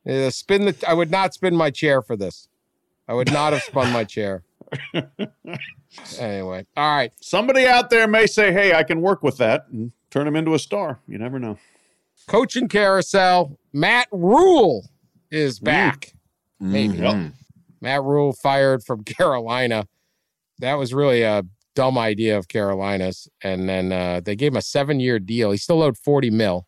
[0.06, 2.48] Uh, spin the I would not spin my chair for this.
[3.08, 4.42] I would not have spun my chair.
[6.18, 6.66] Anyway.
[6.76, 7.12] All right.
[7.20, 10.52] Somebody out there may say, "Hey, I can work with that and turn him into
[10.54, 11.58] a star." You never know.
[12.26, 13.58] Coaching carousel.
[13.72, 14.86] Matt Rhule
[15.30, 16.12] is back.
[16.60, 16.98] Maybe.
[16.98, 17.32] Mhm.
[17.80, 19.88] Matt Rhule fired from Carolina.
[20.60, 21.44] That was really a
[21.74, 23.28] dumb idea of Carolina's.
[23.42, 25.50] And then uh, they gave him a seven year deal.
[25.50, 26.66] He still owed 40 mil.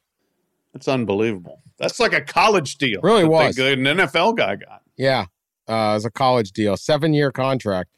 [0.72, 1.62] That's unbelievable.
[1.78, 3.00] That's like a college deal.
[3.02, 3.58] Really that they- was.
[3.58, 4.82] an NFL guy got.
[4.96, 5.26] Yeah.
[5.68, 7.90] Uh, as a college deal, seven year contract.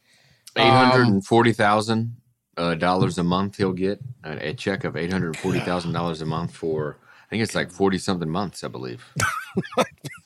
[0.57, 2.17] Eight hundred and forty thousand
[2.59, 6.21] uh, dollars a month he'll get a, a check of eight hundred forty thousand dollars
[6.21, 9.03] a month for I think it's like forty something months I believe.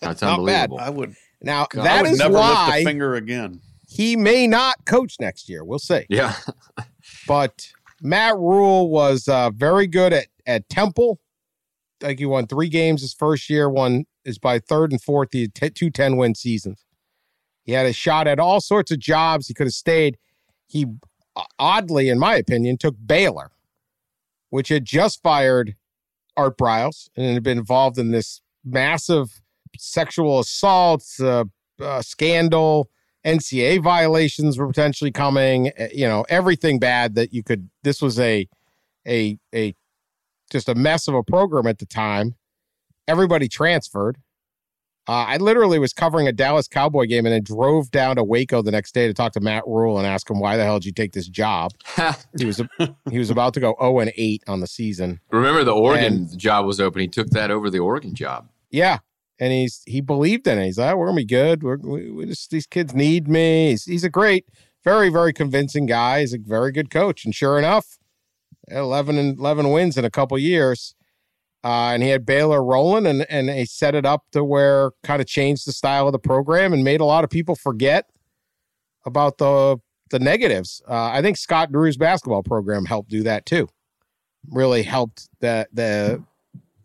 [0.01, 0.71] That's Not bad.
[0.71, 0.79] unbelievable.
[0.81, 1.15] I would.
[1.43, 3.61] Now, God, I would is never lift why a finger again.
[3.97, 5.65] He may not coach next year.
[5.65, 6.05] We'll see.
[6.11, 6.35] Yeah,
[7.27, 7.69] But
[8.03, 11.21] Matt Rhule was uh, very good at at Temple.
[12.03, 13.71] Like he won three games his first year.
[13.71, 15.31] One is by third and fourth.
[15.33, 16.85] He had t- two 10 win seasons.
[17.65, 19.49] He had a shot at all sorts of jobs.
[19.49, 20.19] He could have stayed.
[20.67, 20.87] He
[21.59, 23.51] oddly, in my opinion, took Baylor,
[24.51, 25.75] which had just fired
[26.37, 29.41] Art Briles and had been involved in this massive
[29.79, 31.45] sexual assault uh,
[31.81, 32.91] uh, scandal.
[33.27, 35.73] NCAA violations were potentially coming.
[35.79, 37.69] uh, You know, everything bad that you could.
[37.83, 38.49] This was a,
[39.07, 39.75] a, a,
[40.51, 42.37] just a mess of a program at the time.
[43.09, 44.19] Everybody transferred.
[45.09, 48.61] Uh, I literally was covering a Dallas Cowboy game and then drove down to Waco
[48.61, 50.87] the next day to talk to Matt Rhule and ask him why the hell did
[50.87, 51.71] you take this job?
[52.39, 52.61] he was
[53.11, 55.21] he was about to go zero and eight on the season.
[55.31, 57.01] Remember the Oregon And- job was open.
[57.03, 58.49] He took that over the Oregon job.
[58.73, 58.99] Yeah,
[59.39, 60.67] and he's he believed in it.
[60.67, 61.63] He's like, we're gonna be good.
[61.63, 63.71] We're, we, we just these kids need me.
[63.71, 64.47] He's he's a great,
[64.85, 66.21] very very convincing guy.
[66.21, 67.99] He's a very good coach, and sure enough,
[68.69, 70.95] eleven and eleven wins in a couple years.
[71.65, 75.21] Uh, and he had Baylor rolling, and and he set it up to where kind
[75.21, 78.09] of changed the style of the program and made a lot of people forget
[79.05, 79.79] about the
[80.11, 80.81] the negatives.
[80.89, 83.69] Uh, I think Scott Drew's basketball program helped do that too.
[84.49, 86.23] Really helped the the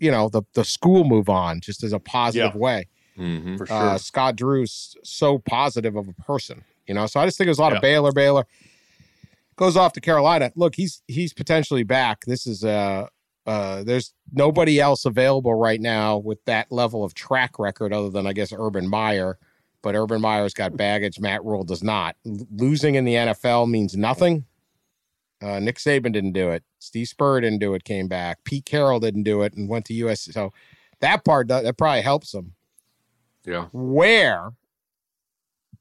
[0.02, 2.60] you know the the school move on just as a positive Yeah.
[2.60, 2.88] way.
[3.18, 3.58] Mm-hmm.
[3.58, 3.76] For sure.
[3.78, 7.06] Uh, Scott Drew's so positive of a person, you know.
[7.08, 7.78] So I just think there's a lot Yeah.
[7.78, 8.12] of Baylor.
[8.12, 8.46] Baylor
[9.56, 10.52] goes off to Carolina.
[10.56, 12.22] Look, he's he's potentially back.
[12.26, 13.08] This is uh
[13.46, 18.26] uh there's nobody else available right now with that level of track record other than
[18.28, 19.38] I guess Urban Meyer.
[19.84, 21.20] But Urban Meyer's got baggage.
[21.20, 22.16] Matt Rhule does not.
[22.26, 24.46] L- losing in the NFL means nothing.
[25.42, 26.64] Uh, Nick Saban didn't do it.
[26.80, 27.84] Steve Spurrier didn't do it.
[27.84, 28.44] Came back.
[28.44, 30.22] Pete Carroll didn't do it and went to US.
[30.32, 30.54] So
[31.00, 32.54] that part that probably helps him
[33.46, 33.66] Yeah.
[33.72, 34.52] where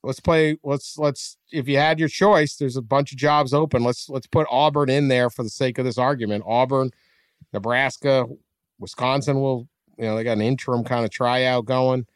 [0.03, 3.85] let's play let's let's if you had your choice there's a bunch of jobs open
[3.85, 6.91] let's let's put auburn in there for the sake of this argument auburn
[7.53, 8.25] nebraska
[8.79, 9.69] wisconsin will
[9.99, 12.07] you know they got an interim kind of tryout going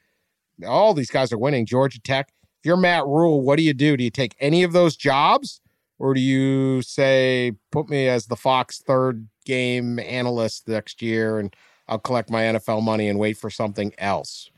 [0.66, 3.98] all these guys are winning georgia tech if you're matt rhule what do you do
[3.98, 5.60] do you take any of those jobs
[5.98, 11.54] or do you say put me as the fox third game analyst next year and
[11.88, 14.50] i'll collect my nfl money and wait for something else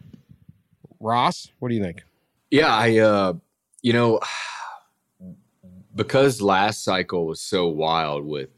[1.01, 2.05] Ross, what do you think?
[2.51, 3.35] Yeah, I uh
[3.83, 4.21] you know
[5.95, 8.51] because last cycle was so wild with,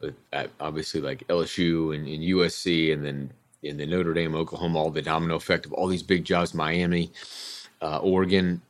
[0.00, 3.32] with uh, obviously like LSU and, and USC and then
[3.62, 7.12] in the Notre Dame, Oklahoma, all the domino effect of all these big jobs, Miami,
[7.80, 8.60] uh, Oregon,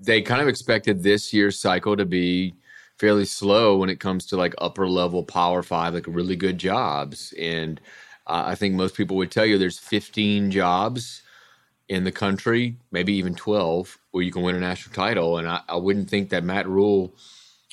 [0.00, 2.54] they kind of expected this year's cycle to be
[2.98, 7.34] fairly slow when it comes to like upper level power five, like really good jobs.
[7.38, 7.80] And
[8.26, 11.22] uh, I think most people would tell you there's 15 jobs
[11.88, 15.38] in the country, maybe even 12, where you can win a national title.
[15.38, 17.14] And I, I wouldn't think that Matt Rhule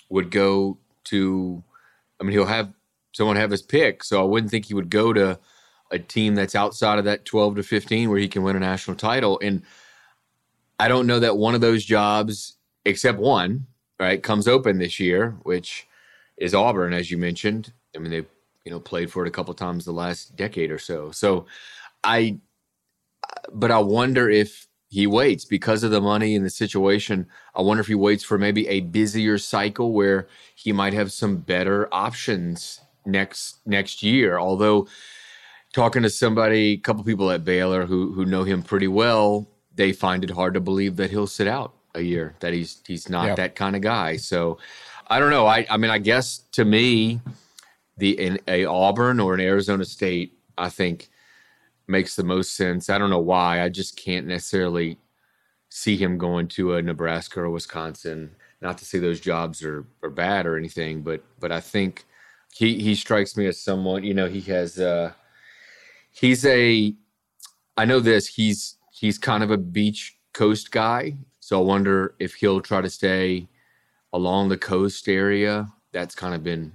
[0.09, 1.63] would go to,
[2.19, 2.73] I mean, he'll have
[3.13, 4.03] someone have his pick.
[4.03, 5.39] So I wouldn't think he would go to
[5.91, 8.97] a team that's outside of that 12 to 15 where he can win a national
[8.97, 9.39] title.
[9.41, 9.63] And
[10.79, 13.67] I don't know that one of those jobs, except one,
[13.99, 15.87] right, comes open this year, which
[16.37, 17.73] is Auburn, as you mentioned.
[17.95, 18.29] I mean, they've,
[18.65, 21.11] you know, played for it a couple times the last decade or so.
[21.11, 21.45] So
[22.03, 22.39] I,
[23.51, 27.27] but I wonder if he waits because of the money and the situation.
[27.55, 31.37] I wonder if he waits for maybe a busier cycle where he might have some
[31.37, 34.37] better options next next year.
[34.37, 34.87] Although
[35.73, 39.93] talking to somebody, a couple people at Baylor who who know him pretty well, they
[39.93, 42.35] find it hard to believe that he'll sit out a year.
[42.39, 43.35] That he's he's not Yeah.
[43.35, 44.17] that kind of guy.
[44.17, 44.57] So
[45.07, 45.45] I don't know.
[45.47, 47.21] I I mean, I guess to me,
[47.97, 51.09] the in a Auburn or an Arizona State, I think
[51.87, 52.89] makes the most sense.
[52.89, 53.61] I don't know why.
[53.61, 54.97] I just can't necessarily
[55.69, 58.35] see him going to a Nebraska or Wisconsin.
[58.61, 62.05] Not to say those jobs are, are bad or anything, but but I think
[62.53, 65.11] he he strikes me as someone, you know, he has uh
[66.11, 66.93] he's a
[67.75, 71.15] I know this, he's he's kind of a beach coast guy.
[71.43, 73.47] So I wonder if he'll try to stay
[74.13, 75.67] along the coast area.
[75.91, 76.71] That's kind of been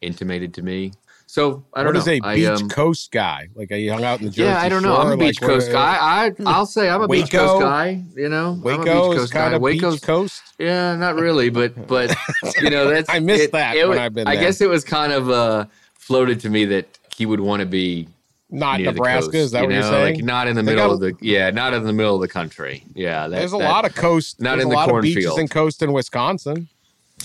[0.00, 0.92] intimated to me.
[1.26, 2.00] So I don't know.
[2.00, 3.48] What is a I, beach um, coast guy?
[3.54, 4.94] Like, are you hung out in the Jersey yeah, I don't know.
[4.94, 5.00] Shore?
[5.02, 5.96] I'm a Like, beach coast what- guy.
[6.00, 8.02] I I'll say I'm a beach coast guy.
[8.16, 9.56] You know, I'm a Waco beach coast kind guy.
[9.56, 10.42] of Waco's beach coast.
[10.58, 12.16] yeah, not really, but but
[12.62, 14.32] you know that's I missed that when wa- I've been there.
[14.32, 14.46] I there.
[14.46, 18.08] guess it was kind of uh, floated to me that he would want to be
[18.50, 19.26] Not near Nebraska.
[19.30, 20.14] coast, is that you what you're saying?
[20.16, 22.20] Like not in the They middle got- of the yeah, not in the middle of
[22.20, 22.84] the country.
[22.94, 24.40] Yeah, that, there's a that- lot of coast.
[24.40, 25.38] not in a the lot of beaches cornfield.
[25.40, 26.68] and coast in Wisconsin.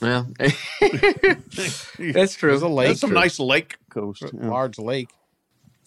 [0.01, 0.25] Yeah,
[1.99, 2.49] that's true.
[2.51, 2.87] There's a lake.
[2.89, 4.23] That's some nice lake coast.
[4.23, 4.49] yeah.
[4.49, 5.09] large lake.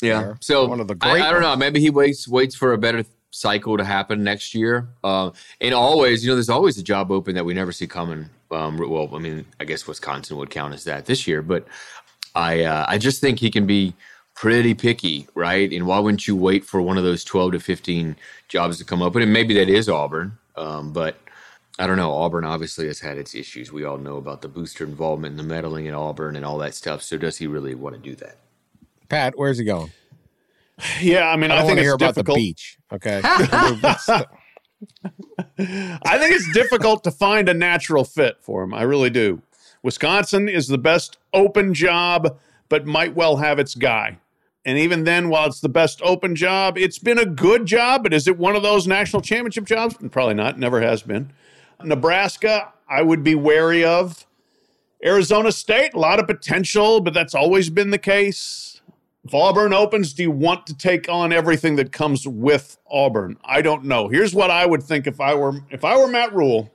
[0.02, 0.20] Yeah.
[0.22, 0.36] there.
[0.40, 1.56] So One of the I, great I don't know.
[1.56, 4.88] Maybe he waits waits for a better cycle to happen next year.
[5.04, 8.30] Uh, and always, you know, there's always a job open that we never see coming
[8.50, 11.66] Um, well, I mean, I guess Wisconsin would count as that this year, but
[12.34, 13.94] I uh, I just think he can be
[14.38, 15.72] pretty picky, right?
[15.72, 18.14] And why wouldn't you wait for one of those 12 to 15
[18.46, 19.20] jobs to come open?
[19.20, 21.16] And maybe that is Auburn, um, but
[21.76, 22.12] I don't know.
[22.12, 23.72] Auburn obviously has had its issues.
[23.72, 26.76] We all know about the booster involvement and the meddling in Auburn and all that
[26.76, 27.02] stuff.
[27.02, 28.36] So does he really want to do that?
[29.08, 29.90] Pat, where's he going?
[31.00, 32.78] Yeah, I mean, I, I, don't think want to it's hear about the beach.
[32.92, 33.20] Okay.
[35.64, 38.72] I think it's difficult to find a natural fit for him.
[38.72, 39.42] I really do.
[39.82, 44.18] Wisconsin is the best open job, but might well have its guy.
[44.64, 48.02] And even then, while it's the best open job, it's been a good job.
[48.02, 49.96] But is it one of those national championship jobs?
[50.10, 50.58] Probably not.
[50.58, 51.32] Never has been.
[51.82, 54.26] Nebraska, I would be wary of.
[55.04, 58.80] Arizona State, a lot of potential, but that's always been the case.
[59.24, 63.36] If Auburn opens, do you want to take on everything that comes with Auburn?
[63.44, 64.08] I don't know.
[64.08, 66.72] Here's what I would think if I were if I were Matt Rhule.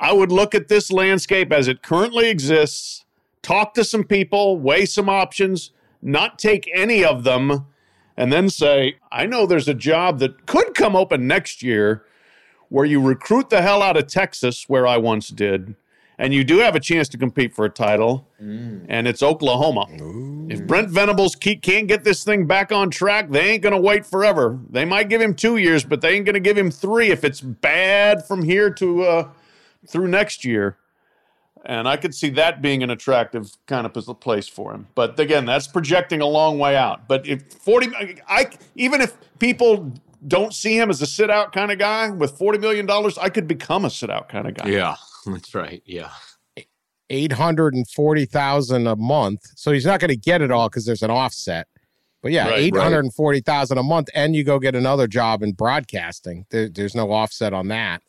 [0.00, 3.04] I would look at this landscape as it currently exists,
[3.42, 7.66] talk to some people, weigh some options, not take any of them,
[8.16, 12.04] and then say, I know there's a job that could come open next year
[12.68, 15.74] where you recruit the hell out of Texas, where I once did,
[16.18, 19.86] and you do have a chance to compete for a title, and it's Oklahoma.
[20.50, 24.04] If Brent Venables can't get this thing back on track, they ain't going to wait
[24.04, 24.58] forever.
[24.68, 27.24] They might give him two years, but they ain't going to give him three if
[27.24, 29.28] it's bad from here to uh,
[29.86, 30.76] through next year.
[31.64, 34.86] And I could see that being an attractive kind of place for him.
[34.94, 37.06] But again, that's projecting a long way out.
[37.06, 37.88] But if 40,
[38.28, 39.92] I even if people
[40.26, 42.88] don't see him as a sit out kind of guy with $40 million,
[43.20, 44.68] I could become a sit out kind of guy.
[44.68, 44.96] Yeah,
[45.26, 45.82] that's right.
[45.84, 46.10] Yeah.
[47.12, 49.40] Eight hundred and forty thousand a month.
[49.56, 51.66] So he's not going to get it all because there's an offset.
[52.22, 52.60] But yeah, Right, right.
[52.60, 56.46] eight hundred and forty thousand a month, and you go get another job in broadcasting.
[56.50, 58.02] There, there's no offset on that.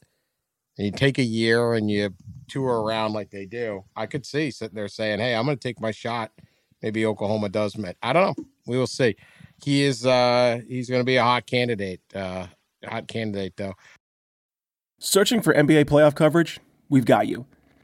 [0.82, 2.12] And you take a year and you
[2.48, 3.84] tour around like they do.
[3.96, 6.32] I could see sitting there saying, "Hey, I'm going to take my shot."
[6.82, 7.98] Maybe Oklahoma does met.
[8.02, 8.46] I don't know.
[8.66, 9.16] We will see.
[9.64, 10.08] He is.
[10.08, 12.02] uh He's going to be a hot candidate.
[12.16, 12.48] Uh
[12.86, 13.76] Hot candidate though.
[14.98, 16.60] Searching for NBA playoff coverage?
[16.90, 17.46] We've got you.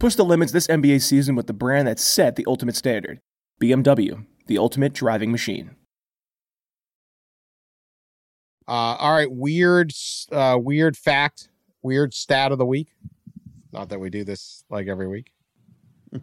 [0.00, 3.20] Push the limits this NBA season with the brand that set the ultimate standard
[3.60, 5.76] BMW, the ultimate driving machine.
[8.66, 9.92] Uh, all right, weird,
[10.32, 11.48] uh, weird fact,
[11.82, 12.88] weird stat of the week.
[13.72, 15.32] Not that we do this like every week.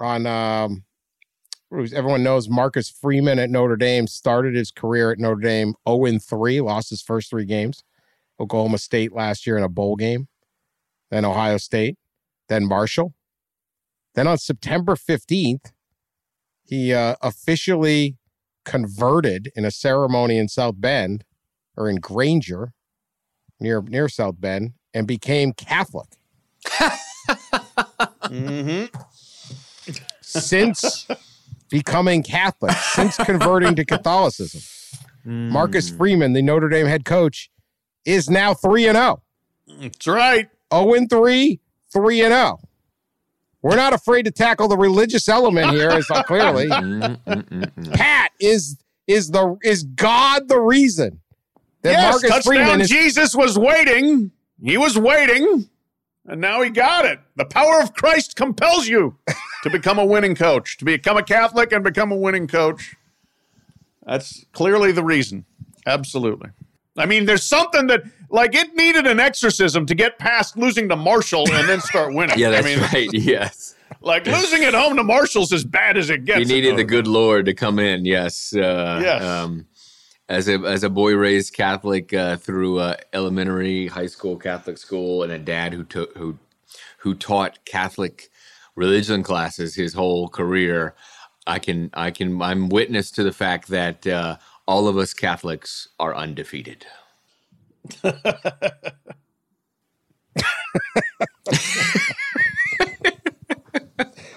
[0.00, 0.84] On um,
[1.94, 6.60] everyone knows Marcus Freeman at Notre Dame started his career at Notre Dame 0 3,
[6.60, 7.84] lost his first three games.
[8.40, 10.26] Oklahoma State last year in a bowl game,
[11.10, 11.96] then Ohio State,
[12.48, 13.14] then Marshall.
[14.14, 15.72] Then on September 15th,
[16.64, 18.16] he uh, officially
[18.64, 21.24] converted in a ceremony in South Bend
[21.76, 22.72] or in Granger
[23.58, 26.08] near near South Bend and became Catholic.
[28.24, 28.86] Mm-hmm.
[30.22, 31.06] Since
[31.68, 34.62] becoming Catholic, since converting to Catholicism,
[35.24, 37.50] Marcus Freeman, the Notre Dame head coach,
[38.04, 39.20] is now 3 and oh.
[39.68, 39.80] 0.
[39.80, 40.48] That's right.
[40.72, 41.60] 0 and 3,
[41.92, 42.60] 3 and 0.
[43.62, 46.68] We're not afraid to tackle the religious element here, as clearly.
[46.68, 48.76] Mm, mm, mm, Pat is
[49.06, 51.20] is the is God the reason
[51.82, 54.32] that yes, Marcus touchdown Freeman is Jesus was waiting.
[54.60, 55.68] He was waiting,
[56.26, 57.20] and now he got it.
[57.36, 59.16] The power of Christ compels you
[59.62, 62.96] to become a winning coach, to become a Catholic and become a winning coach.
[64.04, 65.44] That's clearly the reason.
[65.86, 66.50] Absolutely.
[66.96, 68.02] I mean, there's something that,
[68.32, 72.38] like, it needed an exorcism to get past losing to Marshall and then start winning.
[72.38, 73.08] Yeah, that's I mean, right.
[73.12, 73.76] Yes.
[74.00, 76.40] like losing at home to Marshall's as bad as it gets.
[76.40, 78.04] He needed the good Lord to come in.
[78.04, 78.52] Yes.
[78.54, 79.22] Uh, Yes.
[79.22, 79.66] Um,
[80.28, 85.22] as a as a boy raised Catholic uh, through uh, elementary, high school Catholic school,
[85.22, 86.38] and a dad who took who
[86.98, 88.30] who taught Catholic
[88.74, 90.94] religion classes his whole career,
[91.46, 95.88] I can I can I'm witness to the fact that uh, all of us Catholics
[96.00, 96.86] are undefeated.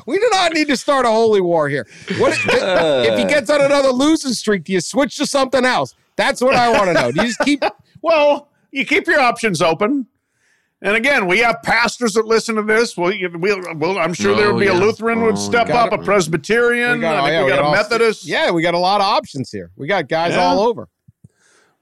[0.07, 1.87] We do not need to start a holy war here.
[2.19, 4.63] What if he gets on another losing streak?
[4.63, 5.95] Do you switch to something else?
[6.15, 7.11] That's what I want to know.
[7.11, 7.63] Do you just keep?
[8.01, 10.05] Well, you keep your options open.
[10.79, 12.95] And again, we have pastors that listen to this.
[12.95, 14.79] Well, you- we'll, well I'm sure there Oh, would be a oh, yeah.
[14.79, 15.99] Lutheran would Oh, step up, it.
[16.01, 17.01] a Presbyterian.
[17.01, 18.25] got- I think yeah, we got a all- Methodist.
[18.27, 19.71] Yeah, we got a lot of options here.
[19.75, 20.43] We got guys Yeah.
[20.43, 20.87] all over.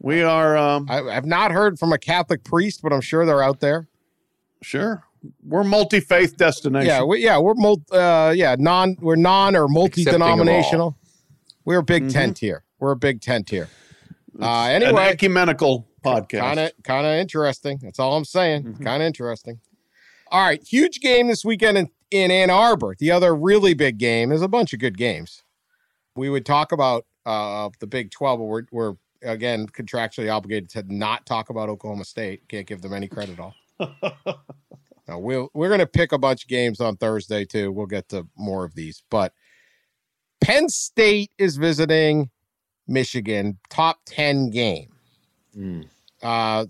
[0.04, 3.41] We are um, I, I've not heard from a Catholic priest, but I'm sure they're
[3.41, 3.88] out there.
[4.62, 5.06] sure
[5.43, 6.88] we're multi faith destination.
[6.88, 10.97] Yeah, we, yeah, we're multi, uh, yeah, non, we're non or multi denominational.
[11.66, 12.64] We're a Big Tent here.
[12.80, 13.70] We're a Big Tent here.
[14.39, 16.39] Uh, an anyway, ecumenical podcast.
[16.39, 17.80] kind of, kind of interesting.
[17.82, 18.78] That's all I'm saying.
[18.84, 19.60] Kind of interesting.
[20.30, 22.95] All right, huge game this weekend in, in Ann Arbor.
[22.97, 24.32] The other really big game.
[24.32, 25.43] is a bunch of good games.
[26.16, 28.93] We would talk about uh, the Big 12, but we're, we're
[29.24, 32.47] again contractually obligated to not talk about Oklahoma State.
[32.47, 33.55] Can't give them any credit at all.
[35.07, 37.71] No, we'll we're gonna pick a bunch of games on Thursday too.
[37.71, 39.34] We'll get to more of these, but
[40.41, 42.30] Penn State is visiting
[42.88, 44.89] Michigan, top ten game.
[45.57, 45.89] Mm.
[46.21, 46.65] Uh,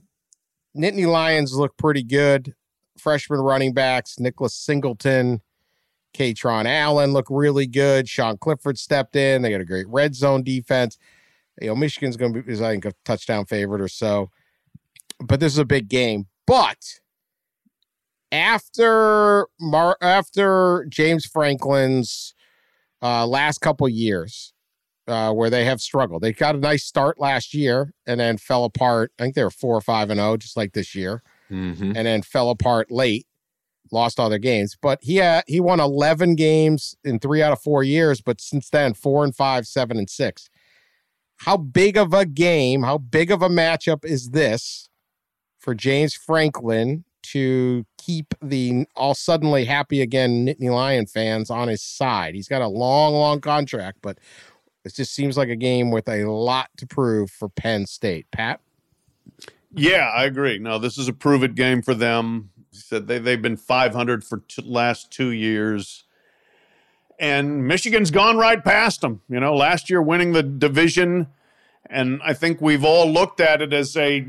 [0.76, 2.56] Nittany Lions look pretty good.
[2.98, 5.42] Freshman running backs Nicholas Singleton,
[6.14, 8.10] Kaytron Allen look really good.
[8.10, 9.42] Sean Clifford stepped in.
[9.42, 10.98] They got a great red zone defense.
[11.62, 14.30] You know, Michigan's going to be, is I think, a touchdown favorite or so.
[15.20, 16.28] But this is a big game.
[16.48, 16.78] But
[18.32, 22.34] after Mar- after James Franklin's
[23.02, 24.54] uh, last couple years,
[25.08, 28.64] uh, where they have struggled, they got a nice start last year and then fell
[28.64, 29.12] apart.
[29.20, 32.08] I think they were four or five and zero, just like this year, hmm and
[32.08, 33.28] then fell apart late.
[33.92, 37.62] Lost all their games, but he had, he won eleven games in three out of
[37.62, 38.22] four years.
[38.22, 40.50] But since then, four and five, seven and six.
[41.44, 42.84] How big of a game?
[42.84, 44.88] How big of a matchup is this
[45.60, 51.84] for James Franklin to keep the all suddenly happy again Nittany Lion fans on his
[51.84, 52.34] side?
[52.34, 54.20] He's got a long, long contract, but
[54.86, 58.26] it just seems like a game with a lot to prove for Penn State.
[58.32, 58.62] Pat,
[59.76, 60.60] Yeah, I agree.
[60.60, 62.52] No, this is a prove it game for them.
[62.72, 66.06] He said they they've been 500 for t- last two years,
[67.24, 69.22] and Michigan's gone right past them.
[69.30, 71.28] You know, last year winning the division,
[71.90, 74.28] and I think we've all looked at it as a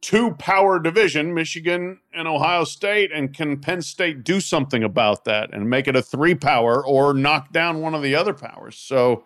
[0.00, 5.52] two power division, Michigan and Ohio State, and can Penn State do something about that
[5.52, 8.78] and make it a three power or knock down one of the other powers?
[8.78, 9.24] So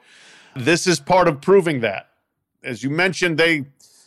[0.57, 2.09] this is part of proving that.
[2.65, 3.67] As you mentioned, they you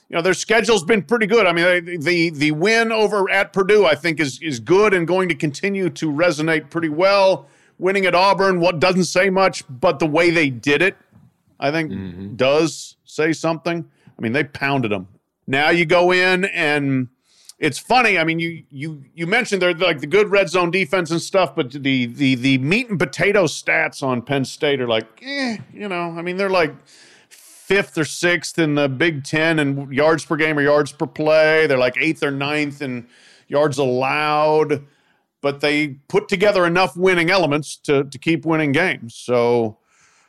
[0.10, 1.48] know their schedule's been pretty good.
[1.48, 5.30] I mean, the the win over at Purdue, I think, is is good and going
[5.30, 7.48] to continue to resonate pretty well.
[7.82, 10.96] Winning at Auburn, what doesn't say much, but the way they did it,
[11.60, 13.90] I think, does say something.
[14.18, 15.08] I mean, they pounded them.
[15.48, 17.08] Now you go in and
[17.58, 18.20] it's funny.
[18.20, 21.56] I mean, you you you mentioned they're like the good red zone defense and stuff,
[21.56, 25.88] but the the the meat and potato stats on Penn State are like, eh, you
[25.88, 26.16] know.
[26.18, 26.74] I mean, they're like
[27.30, 31.66] fifth or sixth in the Big Ten in yards per game or yards per play.
[31.66, 33.08] They're like eighth or ninth in
[33.48, 34.86] yards allowed,
[35.42, 39.16] but they put together enough winning elements to to keep winning games.
[39.16, 39.78] So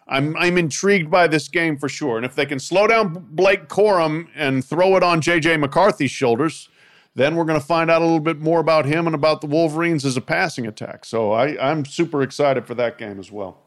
[0.08, 2.16] I'm I'm intrigued by this game for sure.
[2.16, 6.68] And if they can slow down Blake Corum and throw it on JJ McCarthy's shoulders,
[7.14, 9.46] then we're going to find out a little bit more about him and about the
[9.46, 11.04] Wolverines as a passing attack.
[11.04, 13.58] So I, I'm super excited for that game as well.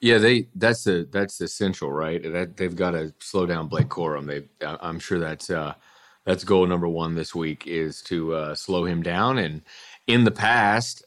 [0.00, 2.22] Yeah, they that's the that's essential, right?
[2.22, 4.26] That they've got to slow down Blake Corum.
[4.26, 5.74] They, I'm sure that's uh,
[6.24, 9.38] that's goal number one this week is to uh, slow him down.
[9.38, 9.62] And
[10.06, 11.04] in the past,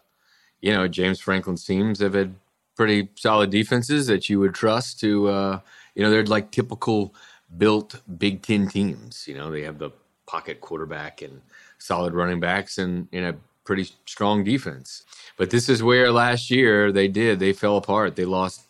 [0.61, 2.35] you know, James Franklin teams have had
[2.75, 5.59] pretty solid defenses that you would trust to, uh,
[5.95, 7.13] you know, they're like typical
[7.57, 9.27] built Big Ten teams.
[9.27, 9.91] You know, they have the
[10.27, 11.41] pocket quarterback and
[11.77, 15.03] solid running backs and in a pretty strong defense.
[15.37, 18.15] But this is where last year they did they fell apart.
[18.15, 18.63] They lost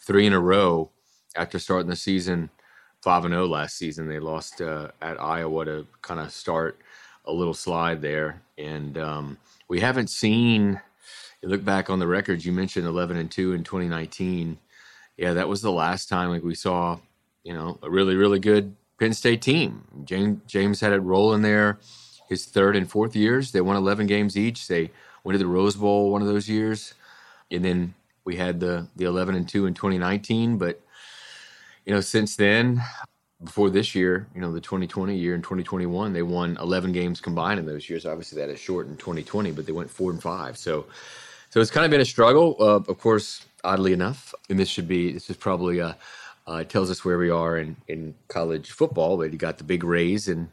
[0.00, 0.90] three in a row
[1.36, 2.50] after starting the season
[3.02, 4.08] five and zero last season.
[4.08, 6.78] They lost uh, at Iowa to kind of start
[7.26, 9.38] a little slide there, and um,
[9.72, 10.78] we haven't seen.
[11.40, 12.44] You look back on the records.
[12.44, 14.58] You mentioned eleven and two in 2019.
[15.16, 16.98] Yeah, that was the last time like we saw,
[17.42, 19.84] you know, a really really good Penn State team.
[20.04, 21.78] James James had it rolling there.
[22.28, 24.68] His third and fourth years, they won 11 games each.
[24.68, 24.90] They
[25.24, 26.92] went to the Rose Bowl one of those years,
[27.50, 27.94] and then
[28.26, 30.80] we had the the 11 and 2 in 2019 but
[31.86, 32.82] you know since then
[33.44, 37.58] before this year you know the 2020 year and 2021 they won 11 games combined
[37.58, 38.06] in those years.
[38.06, 40.86] Obviously that is short in 2020 but they went 4 and 5 so
[41.50, 42.56] so it's kind of been a struggle.
[42.58, 45.94] Uh, of course oddly enough and this should be this is probably uh,
[46.46, 49.84] uh tells us where we are in in college football but you got the big
[49.84, 50.48] raise and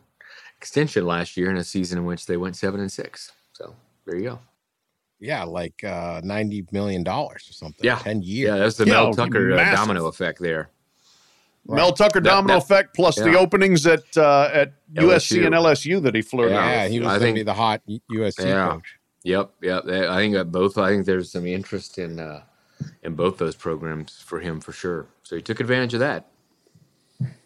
[0.57, 3.75] extension last year in a season in which they went 7 and 6 so
[4.05, 4.39] there you go.
[5.19, 7.83] Yeah, like uh, ninety million dollars or something.
[7.83, 7.99] Yeah.
[7.99, 8.47] ten years.
[8.47, 10.69] yeah that's the mel tucker uh, domino effect there
[11.67, 16.01] Mel Tucker That- domino that- effect plus the openings at uh, at USC and LSU
[16.03, 16.91] that he flirted Yeah, with.
[16.91, 17.81] he was I going to be the hot
[18.11, 18.69] USC Yeah.
[18.71, 18.95] coach.
[19.23, 19.83] Yep, yep.
[19.85, 20.77] I think that both.
[20.77, 22.41] I think there's some interest in uh,
[23.03, 25.07] in both those programs for him for sure.
[25.23, 26.27] So he took advantage of that.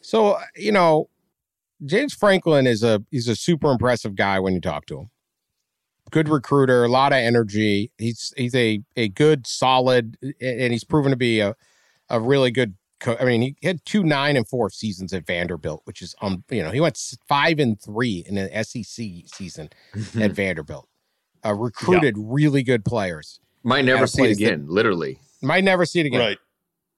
[0.02, 1.10] So you know,
[1.84, 5.10] James Franklin is a he's a super impressive guy when you talk to him.
[6.12, 7.92] Good recruiter, a lot of energy.
[7.98, 11.56] He's he's a a good, solid, and he's proven to be a
[12.10, 12.76] a really good.
[13.04, 16.44] Co- I mean, he had two nine and four seasons at Vanderbilt, which is um
[16.50, 16.98] you know he went
[17.28, 19.70] five and three in an SEC season
[20.20, 20.88] at Vanderbilt.
[21.46, 23.40] Uh, recruited really good players.
[23.64, 24.66] Might never see it place that- again.
[24.68, 25.20] literally.
[25.42, 26.38] Might never see it again Right.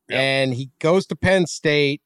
[0.08, 0.20] Yeah.
[0.20, 2.02] and he goes to Penn State,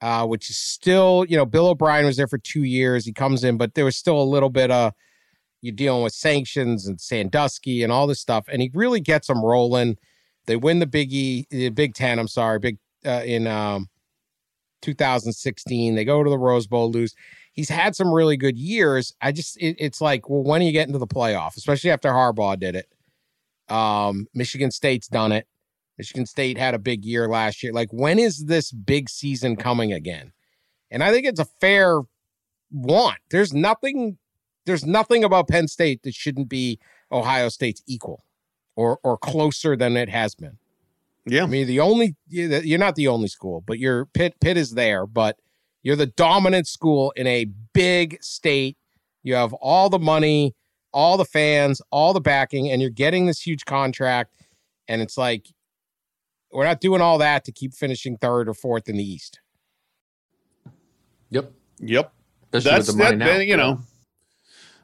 [0.00, 3.04] uh, which is still, you know, Bill O'Brien was there for two years.
[3.04, 4.94] He comes in, but there was still a little bit of
[5.60, 9.44] you're dealing with sanctions and Sandusky and all this stuff, and he really gets them
[9.44, 9.96] rolling.
[10.46, 12.18] They win the Big E, the Big Ten.
[12.18, 13.88] I'm sorry, Big uh, in um,
[14.82, 15.94] 2016.
[15.94, 17.14] They go to the Rose Bowl, lose.
[17.52, 19.14] He's had some really good years.
[19.20, 21.56] I just, it, it's like, well, when do you get into the playoff?
[21.56, 22.88] Especially after Harbaugh did it.
[23.72, 25.46] Um, Michigan State's done it.
[25.96, 27.72] Michigan State had a big year last year.
[27.72, 30.32] Like, when is this big season coming again?
[30.90, 32.00] And I think it's a fair
[32.70, 33.18] want.
[33.30, 34.18] There's nothing,
[34.66, 36.78] there's nothing about Penn State that shouldn't be
[37.12, 38.24] Ohio State's equal
[38.76, 40.58] or or closer than it has been.
[41.26, 41.44] Yeah.
[41.44, 45.06] I mean, the only you're not the only school, but your Pitt Pitt is there,
[45.06, 45.38] but
[45.82, 48.76] you're the dominant school in a big state.
[49.22, 50.54] You have all the money,
[50.92, 54.34] all the fans, all the backing, and you're getting this huge contract.
[54.86, 55.48] And it's like
[56.52, 59.40] we're not doing all that to keep finishing third or fourth in the East.
[61.30, 61.52] Yep.
[61.80, 62.12] Yep.
[62.52, 63.38] Especially That's with the money that, now.
[63.38, 63.80] you know.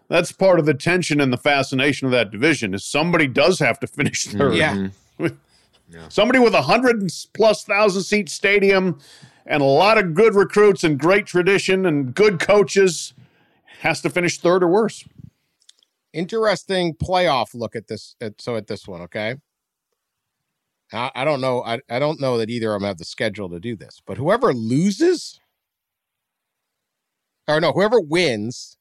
[0.09, 3.78] That's part of the tension and the fascination of that division is somebody does have
[3.78, 4.38] to finish mm-hmm.
[4.38, 4.55] third.
[4.57, 4.88] Yeah.
[6.09, 8.99] Somebody with a hundred and plus thousand seat stadium
[9.47, 13.14] and a lot of good recruits and great tradition and good coaches
[13.80, 15.05] has to finish third or worse.
[16.12, 18.16] Interesting playoff look at this.
[18.20, 19.36] At, so at this one, okay.
[20.93, 21.62] I, I don't know.
[21.64, 24.18] I, I don't know that either of them have the schedule to do this, but
[24.18, 25.41] whoever loses,
[27.49, 28.76] or no, whoever wins,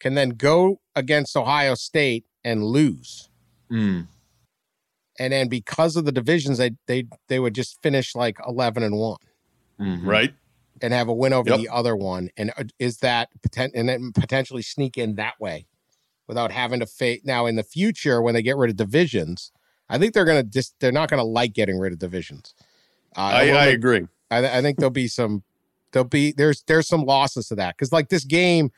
[0.00, 3.30] can then go against Ohio State and lose.
[3.70, 4.08] Mm.
[5.18, 8.96] And then because of the divisions, they they they would just finish like eleven and
[8.96, 9.18] one
[9.80, 10.06] Mhm.
[10.06, 10.34] Right?
[10.82, 11.58] and have a win over Yep.
[11.60, 12.30] the other one.
[12.36, 15.66] And uh, is that poten- and then potentially sneak in that way
[16.26, 19.52] without having to face now in the future when they get rid of divisions?
[19.88, 22.54] I think they're gonna just they're not gonna like getting rid of divisions.
[23.16, 24.06] Uh, I, I agree.
[24.30, 25.44] I, I think there'll be some
[25.92, 28.70] there'll be there's there's some losses to that because like this game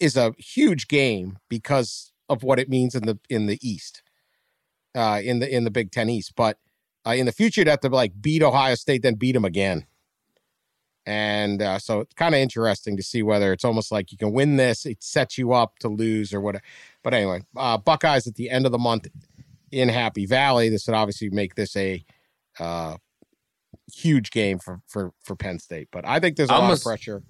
[0.00, 4.02] is a huge game because of what it means in the in the East,
[4.94, 6.34] uh, in the in the Big Ten East.
[6.36, 6.58] But
[7.06, 9.86] uh, in the future, you'd have to like beat Ohio State, then beat them again.
[11.04, 14.32] And uh, so it's kind of interesting to see whether it's almost like you can
[14.32, 16.62] win this, it sets you up to lose or whatever.
[17.02, 19.08] But anyway, uh, Buckeyes at the end of the month
[19.72, 20.68] in Happy Valley.
[20.68, 22.04] This would obviously make this a
[22.60, 22.98] uh,
[23.92, 25.88] huge game for for for Penn State.
[25.90, 27.22] But I think there's a lot Almost- of pressure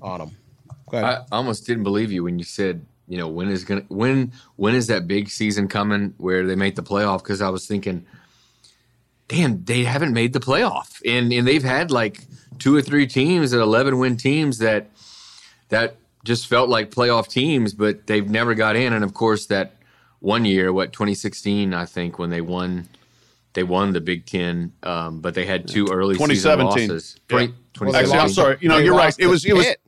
[0.00, 0.36] on them.
[0.94, 4.74] I almost didn't believe you when you said, you know, when is gonna when when
[4.74, 7.18] is that big season coming where they make the playoff?
[7.18, 8.06] Because I was thinking,
[9.28, 12.20] damn, they haven't made the playoff, and and they've had like
[12.58, 14.90] two or three teams at eleven win teams that
[15.68, 18.92] that just felt like playoff teams, but they've never got in.
[18.92, 19.74] And of course, that
[20.20, 22.88] one year, what 2016, I think, when they won.
[23.54, 26.88] They won the Big Ten, um, but they had two early season 2017.
[26.88, 27.16] losses.
[27.28, 27.36] Yeah.
[27.36, 27.94] 20, 2017.
[27.94, 28.56] Actually, I'm sorry.
[28.62, 29.14] You know, they you're right.
[29.18, 29.80] It was it was Pitt.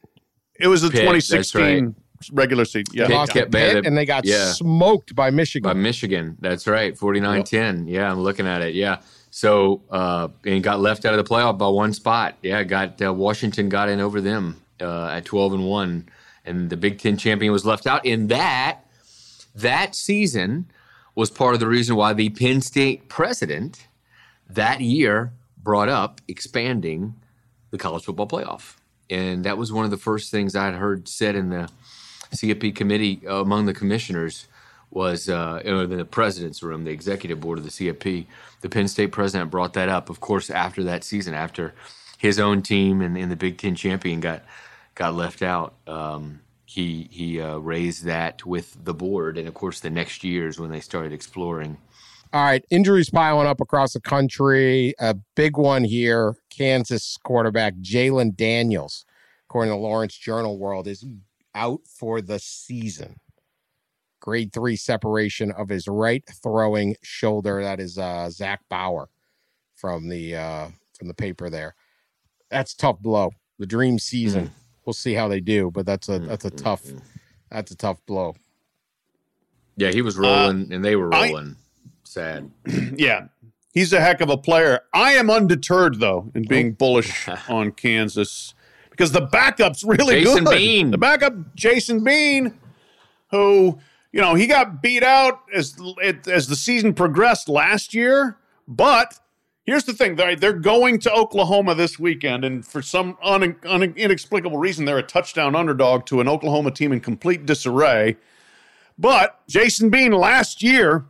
[0.61, 1.95] it was the Pitt, that's 2016
[2.33, 2.87] regular season.
[2.93, 3.05] Yeah.
[3.05, 4.53] They Pitt lost to Pitt and they got yeah.
[4.53, 5.68] smoked by Michigan.
[5.68, 6.37] by Michigan.
[6.41, 7.85] That's right, 49-10.
[7.89, 8.75] Yeah, I'm looking at it.
[8.75, 9.01] Yeah.
[9.35, 12.37] So uh, and got left out of the playoff by one spot.
[12.41, 16.09] Yeah, got uh, Washington got in over them uh, at 12 and one,
[16.45, 18.07] and the Big Ten champion was left out.
[18.07, 18.85] In that
[19.53, 20.66] that season
[21.16, 23.89] was part of the reason why the Penn State president
[24.49, 27.14] that year brought up expanding
[27.70, 28.77] the college football playoff,
[29.11, 31.68] and that was one of the first things I'd heard said in the
[32.35, 34.47] CFP committee uh, among the commissioners
[34.91, 38.26] was uh, in the president's room, the executive board of the CFP.
[38.61, 41.74] The Penn State president brought that up, of course, after that season, after
[42.18, 44.43] his own team and, and the Big Ten champion got
[44.95, 45.74] got left out.
[45.87, 50.59] Um, he he uh, raised that with the board, and of course, the next years
[50.59, 51.76] when they started exploring.
[52.32, 54.95] All right, injuries piling up across the country.
[54.99, 56.35] A big one here.
[56.51, 59.05] Kansas quarterback Jalon Daniels,
[59.49, 61.05] according to Lawrence Journal World, is
[61.55, 63.20] out for the season.
[64.20, 67.62] Grade three separation of his right throwing shoulder.
[67.62, 69.09] That is uh, Zach Bauer
[69.74, 71.74] from the uh, from the paper there.
[72.50, 73.32] that's tough blow.
[73.59, 74.46] The dream season.
[74.46, 74.52] Hmm.
[74.86, 76.82] We'll see how they do, but that's a hmm, that's a hmm, tough
[77.50, 78.34] that's a tough blow.
[79.76, 81.57] Yeah, he was uh, rolling and they were I- rolling.
[82.05, 82.50] Sad.
[82.96, 83.26] Yeah.
[83.72, 84.80] He's a heck of a player.
[84.94, 86.76] I am undeterred though in being Oh.
[86.78, 88.55] bullish on Kansas
[88.97, 90.57] because the backup's really Jason good.
[90.57, 90.90] Bean.
[90.92, 92.57] The backup, Jason Bean,
[93.30, 93.78] who
[94.12, 98.36] you know he got beat out as it, as the season progressed last year.
[98.68, 99.18] But
[99.64, 103.82] here's the thing: they're, they're going to Oklahoma this weekend, and for some un, un,
[103.82, 108.16] inexplicable reason, they're a touchdown underdog to an Oklahoma team in complete disarray.
[108.97, 111.07] But Jason Bean last year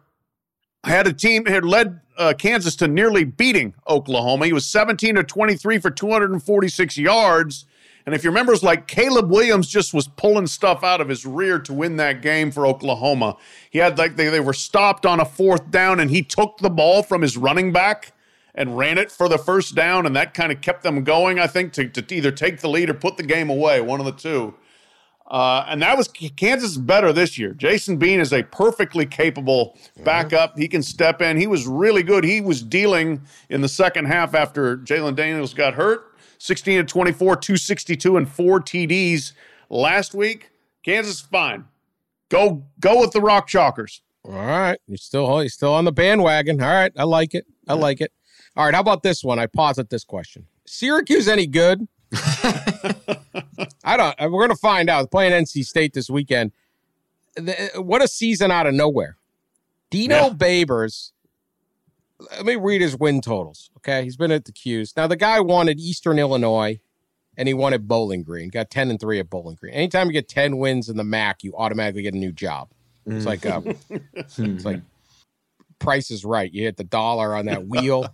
[0.84, 4.46] had a team had led uh, Kansas to nearly beating Oklahoma.
[4.46, 7.66] He was 17 to 23 for 246 yards.
[8.06, 11.24] And if you remember, it's like Caleb Williams just was pulling stuff out of his
[11.24, 13.36] rear to win that game for Oklahoma.
[13.70, 16.70] He had like they, they were stopped on a fourth down, and he took the
[16.70, 18.12] ball from his running back
[18.54, 21.46] and ran it for the first down, and that kind of kept them going, I
[21.46, 24.12] think, to, to either take the lead or put the game away, one of the
[24.12, 24.54] two.
[25.26, 27.54] Uh, and that was Kansas is better this year.
[27.54, 30.58] Jason Bean is a perfectly capable backup.
[30.58, 31.38] He can step in.
[31.38, 32.24] He was really good.
[32.24, 36.13] He was dealing in the second half after Jalon Daniels got hurt.
[36.44, 39.32] 16 to 24, 262, and four TDs
[39.70, 40.50] last week.
[40.84, 41.64] Kansas is fine.
[42.28, 44.00] Go go with the Rock Chalkers.
[44.26, 44.78] All right.
[44.86, 46.60] You're still you're still on the bandwagon.
[46.62, 46.92] All right.
[46.98, 47.46] I like it.
[47.66, 48.12] I like it.
[48.56, 48.74] All right.
[48.74, 49.38] How about this one?
[49.38, 50.46] I posit this question.
[50.66, 51.88] Syracuse any good?
[52.12, 55.10] I don't uh, we're gonna find out.
[55.10, 56.52] Playing NC State this weekend.
[57.36, 59.16] The- uh, what a season out of nowhere.
[59.90, 60.28] Dino Yeah.
[60.30, 61.12] Babers.
[62.18, 63.70] Let me read his win totals.
[63.78, 64.04] Okay.
[64.04, 64.94] He's been at the Q's.
[64.96, 66.78] Now the guy wanted Eastern Illinois
[67.36, 68.48] and he wanted Bowling Green.
[68.48, 69.74] Got 10 and 3 at Bowling Green.
[69.74, 72.70] Anytime you get 10 wins in the MAC, you automatically get a new job.
[73.06, 73.76] It's like um,
[74.16, 74.80] it's like
[75.78, 76.50] price is right.
[76.50, 78.06] You hit the dollar on that wheel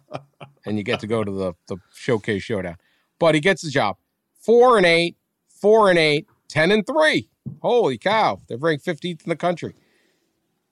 [0.66, 2.76] and you get to go to the, the showcase showdown.
[3.18, 3.96] But he gets the job.
[4.40, 5.16] Four and eight,
[5.48, 7.28] four and eight, 10 and three.
[7.60, 8.40] Holy cow.
[8.48, 9.74] They're ranked 15th in the country.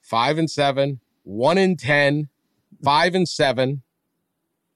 [0.01, 2.29] Five and seven, one and 10,
[2.83, 3.83] five and seven.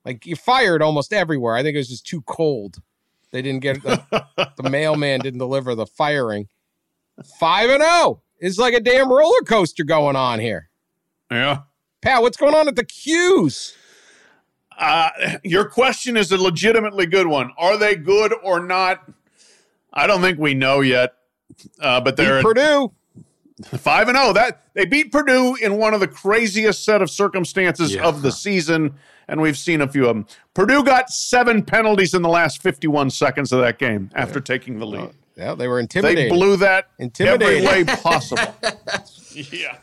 [0.04, 1.54] Like you fired almost everywhere.
[1.54, 2.82] I think it was just too cold.
[3.30, 4.26] They didn't get the,
[4.56, 6.48] the mailman didn't deliver the firing.
[7.38, 8.22] Five and oh.
[8.38, 10.68] It's like a damn roller coaster going on here.
[11.30, 11.60] Yeah.
[12.00, 13.76] Pat, what's going on at the Q's?
[14.76, 15.10] Uh,
[15.44, 17.52] your question is a legitimately good one.
[17.56, 19.08] Are they good or not?
[19.92, 21.14] I don't think we know yet.
[21.78, 22.92] Uh, but they're Purdue.
[23.62, 24.32] Five and zero.
[24.32, 28.04] That they beat Purdue in one of the craziest set of circumstances Yeah.
[28.06, 28.94] of the season,
[29.28, 30.26] and we've seen a few of them.
[30.54, 34.86] Purdue got seven penalties in the last fifty-one seconds of that game after taking the
[34.86, 35.10] lead.
[35.36, 36.30] Yeah, they were intimidated.
[36.30, 37.64] They blew that every Intimidating.
[37.66, 38.54] way possible.
[39.34, 39.78] yeah.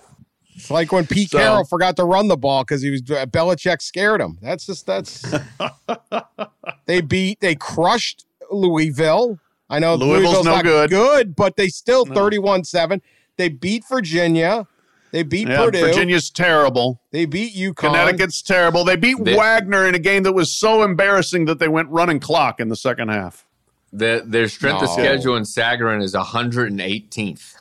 [0.55, 3.25] It's like when Pete So- Carroll forgot to run the ball because he was uh,
[3.25, 4.37] Belichick scared him.
[4.41, 5.23] That's just that's.
[6.85, 7.39] they beat.
[7.39, 9.39] They crushed Louisville.
[9.69, 10.89] I know Louisville's Louisville's no not good.
[10.89, 13.01] good, but they still thirty-one seven.
[13.39, 14.67] They beat Virginia.
[15.11, 15.79] They beat Yeah, Purdue.
[15.79, 16.99] Virginia's terrible.
[17.11, 17.75] They beat UConn.
[17.77, 18.83] Connecticut's terrible.
[18.83, 22.19] They beat They- Wagner in a game that was so embarrassing that they went running
[22.19, 23.45] clock in the second half.
[23.93, 27.55] The, their strength of schedule in Sagarin is 118th.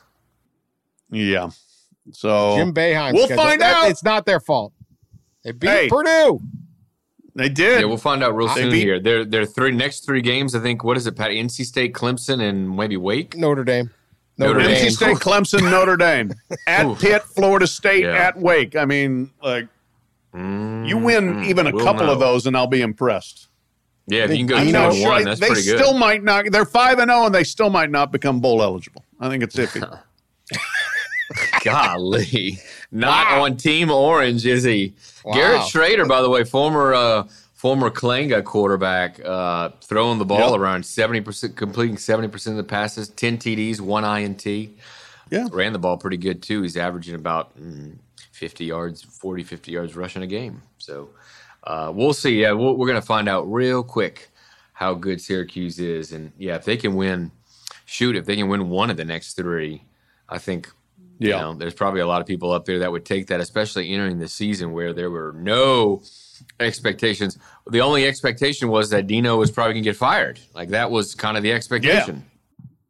[1.11, 1.49] Yeah.
[2.11, 3.13] So Jim Boeheim.
[3.13, 3.43] We'll schedule.
[3.43, 3.89] find That- out.
[3.89, 4.73] It's not their fault.
[5.45, 5.87] They beat Hey.
[5.89, 6.41] Purdue.
[7.35, 7.79] they did.
[7.79, 8.99] Yeah, we'll find out real They soon beat- here.
[8.99, 10.83] Their their three next three games, I think.
[10.83, 11.31] What is it, Pat?
[11.31, 13.37] NC State, Clemson, and maybe Wake.
[13.37, 13.91] Notre Dame.
[14.39, 16.33] Notre, Notre NC State, Clemson, Notre Dame,
[16.67, 18.13] at Pitt, Florida State, Yeah.
[18.13, 18.75] at Wake.
[18.75, 19.67] I mean, like
[20.33, 23.47] you win even a we'll couple of those, and I'll be impressed.
[24.07, 25.77] Yeah, if you can go I'm two not one, that's they pretty good.
[25.77, 26.45] still might not.
[26.51, 29.03] They're five and zero, and they still might not become bowl eligible.
[29.19, 29.81] I think it's iffy.
[31.63, 32.57] Golly,
[32.91, 34.93] not on Team Orange, is he?
[35.33, 37.27] Garrett Shrader, by the way, former uh,
[37.59, 40.59] former Klanga quarterback, uh, throwing the ball Yep.
[40.61, 44.45] around seventy percent, completing seventy percent of the passes, ten TDs, one INT.
[45.29, 45.47] Yeah.
[45.51, 46.61] ran the ball pretty good too.
[46.63, 47.97] He's averaging about mm,
[48.31, 50.61] fifty yards, 40, 50 yards rushing a game.
[50.77, 51.09] So
[51.65, 52.41] uh, we'll see.
[52.41, 54.29] Yeah, we'll, we're going to find out real quick
[54.73, 57.31] how good Syracuse is, and yeah, if they can win,
[57.85, 59.83] shoot, if they can win one of the next three,
[60.29, 60.71] I think
[61.19, 61.41] you Yeah.
[61.41, 64.19] know, there's probably a lot of people up there that would take that, especially entering
[64.19, 66.01] the season where there were no
[66.59, 67.37] expectations.
[67.69, 70.39] The only expectation was that Dino was probably going to get fired.
[70.53, 72.25] Like that was kind of the expectation.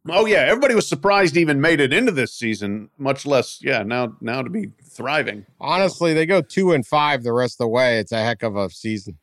[0.08, 3.82] Oh yeah, everybody was surprised he even made it into this season, much less yeah,
[3.82, 5.44] now now to be thriving.
[5.60, 7.98] Honestly, they go two and five the rest of the way.
[7.98, 9.18] It's a heck of a season.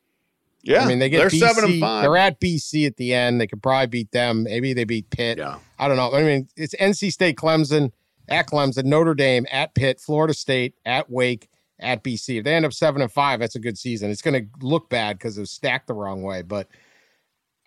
[0.62, 0.84] Yeah.
[0.84, 2.02] I mean, they get they're BC, seven and five.
[2.02, 3.40] They're at BC at the end.
[3.40, 4.44] They could probably beat them.
[4.44, 5.38] Maybe they beat Pitt.
[5.38, 5.58] Yeah.
[5.78, 6.12] I don't know.
[6.12, 7.90] I mean, it's NC State, Clemson,
[8.28, 11.48] at Clemson, Notre Dame, at Pitt, Florida State, at Wake,
[11.80, 12.38] at BC.
[12.38, 14.10] If they end up seven and five, that's a good season.
[14.10, 16.68] It's going to look bad because it was stacked the wrong way, but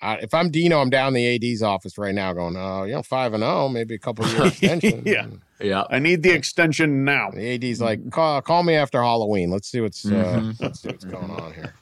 [0.01, 2.93] I, if I'm Dino, I'm down in the AD's office right now, going, "Oh, you
[2.93, 5.28] know, five and zero, maybe a couple year extension." Yeah.
[5.59, 5.84] Yeah.
[5.91, 7.30] I need the extension now.
[7.30, 9.51] The AD's like, call, call me after Halloween.
[9.51, 10.59] Let's see what's uh, Mhm.
[10.59, 11.76] let's see what's going on here.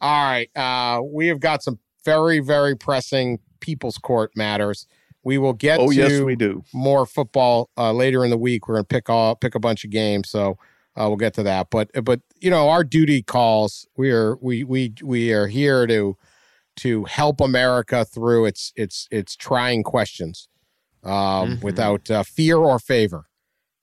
[0.00, 4.86] All right, uh, we have got some very very pressing people's court matters.
[5.24, 6.62] We will get Oh, to yes, we do.
[6.72, 8.68] more football uh, later in the week.
[8.68, 10.56] We're gonna pick all pick a bunch of games, so
[10.98, 11.68] uh, we'll get to that.
[11.70, 13.86] But but you know, our duty calls.
[13.96, 16.16] We are we we we are here to
[16.76, 20.48] to help America through its its its trying questions
[21.04, 21.62] um, Mhm.
[21.62, 23.26] without uh, fear or favor.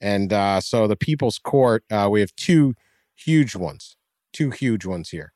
[0.02, 2.74] And uh, so the People's Court, uh, we have two
[3.16, 3.96] huge ones,
[4.34, 5.32] two huge ones here.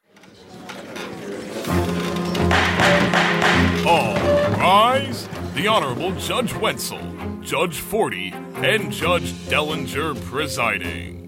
[3.87, 4.15] All
[4.57, 5.29] rise.
[5.55, 6.99] The Honorable Judge Wetzel,
[7.41, 11.27] Judge Forde, and Judge Dellenger presiding.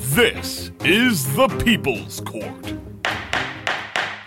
[0.00, 2.74] This is the People's Court.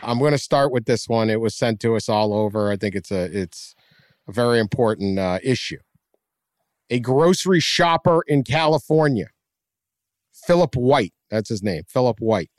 [0.03, 1.29] I'm going to start with this one.
[1.29, 2.71] It was sent to us all over.
[2.71, 3.73] I think it's a it's
[4.27, 5.79] a very important uh, issue.
[6.89, 9.27] A grocery shopper in California,
[10.31, 11.13] Philip White.
[11.29, 12.51] That's his name, Philip White.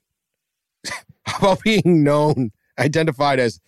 [1.26, 3.60] How about being known, identified as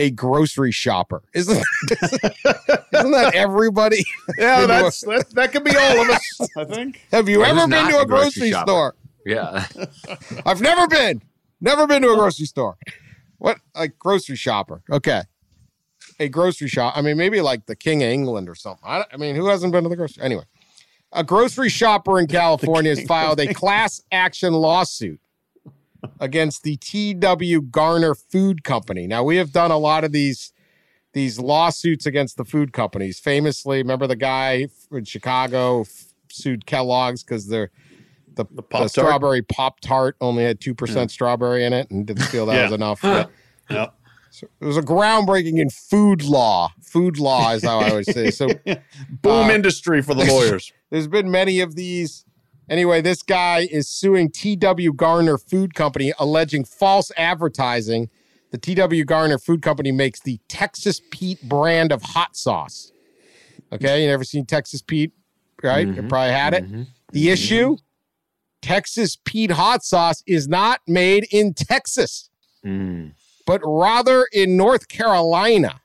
[0.00, 1.22] a grocery shopper?
[1.34, 1.58] Isn't
[1.90, 4.04] isn't that everybody?
[4.38, 7.02] Yeah, Into a- that's that, that could be all of us, I think.
[7.12, 8.94] Have you I ever been to a a grocery grocery store?
[9.26, 9.66] Yeah.
[10.46, 11.22] I've never been.
[11.60, 12.78] Never been to a grocery store.
[13.38, 14.82] What like grocery shopper?
[14.90, 15.22] Okay.
[16.18, 16.94] A grocery shop.
[16.96, 18.82] I mean, maybe like the King of England or something.
[18.86, 20.22] I, I mean, who hasn't been to the grocery?
[20.22, 20.44] Anyway,
[21.12, 25.20] a grocery shopper in California has filed a class action lawsuit
[26.18, 27.62] against the T.W.
[27.62, 29.06] Garner Food Company.
[29.06, 30.52] Now, we have done a lot of these
[31.12, 33.18] these lawsuits against the food companies.
[33.18, 35.84] Famously, remember the guy in Chicago
[36.30, 37.70] sued Kellogg's because they're
[38.34, 38.90] the, the, Pop-Tart?
[38.92, 42.62] strawberry pop tart only had two percent strawberry in it, and didn't feel that Yeah.
[42.64, 43.00] was enough.
[43.70, 43.86] Yeah.
[44.32, 46.72] So it was a groundbreaking in food law.
[46.80, 48.30] Food law is how I would say.
[48.30, 48.48] So
[49.10, 50.72] Boom Uh, industry for the lawyers.
[50.90, 52.24] there's been many of these.
[52.70, 54.92] Anyway, this guy is suing T.W.
[54.92, 58.08] Garner Food Company, alleging false advertising.
[58.52, 59.04] The T.W.
[59.04, 62.92] Garner Food Company makes the Texas Pete brand of hot sauce.
[63.72, 65.12] Okay, you never seen Texas Pete,
[65.62, 65.86] right?
[65.86, 66.08] You Mhm.
[66.08, 66.64] probably had it.
[66.70, 66.86] Mhm.
[67.12, 67.76] The issue
[68.62, 72.30] Texas Pete hot sauce is not made in Texas,
[72.64, 73.12] Mm.
[73.46, 75.80] but rather in North Carolina.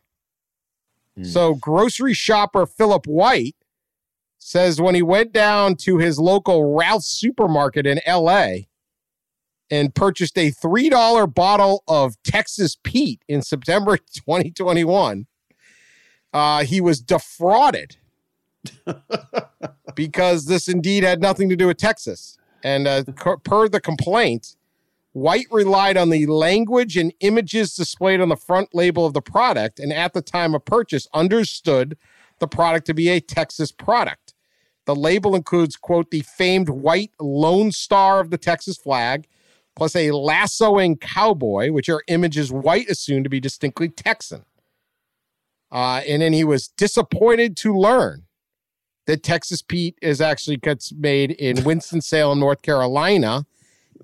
[1.18, 1.26] Mm.
[1.26, 3.56] So, grocery shopper Philip White
[4.46, 8.50] says when he went down to his local Ralph's supermarket in LA
[9.72, 15.26] and purchased a $3 bottle of Texas Pete in September 2021,
[16.32, 17.98] uh, he was defrauded
[19.96, 22.38] because this indeed had nothing to do with Texas.
[22.64, 23.04] And uh,
[23.44, 24.58] per the complaint,
[25.14, 29.80] White relied on the language and images displayed on the front label of the product,
[29.80, 31.98] and at the time of purchase, understood
[32.40, 34.25] the product to be a Texas product.
[34.86, 39.28] The label includes, quote, the famed white lone star of the Texas flag,
[39.76, 44.46] plus a lassoing cowboy, which are images White assumed to be distinctly Texan.
[45.72, 48.24] Uh, and then he was disappointed to learn
[49.08, 53.46] that Texas Pete is actually gets made in Winston-Salem, North Carolina,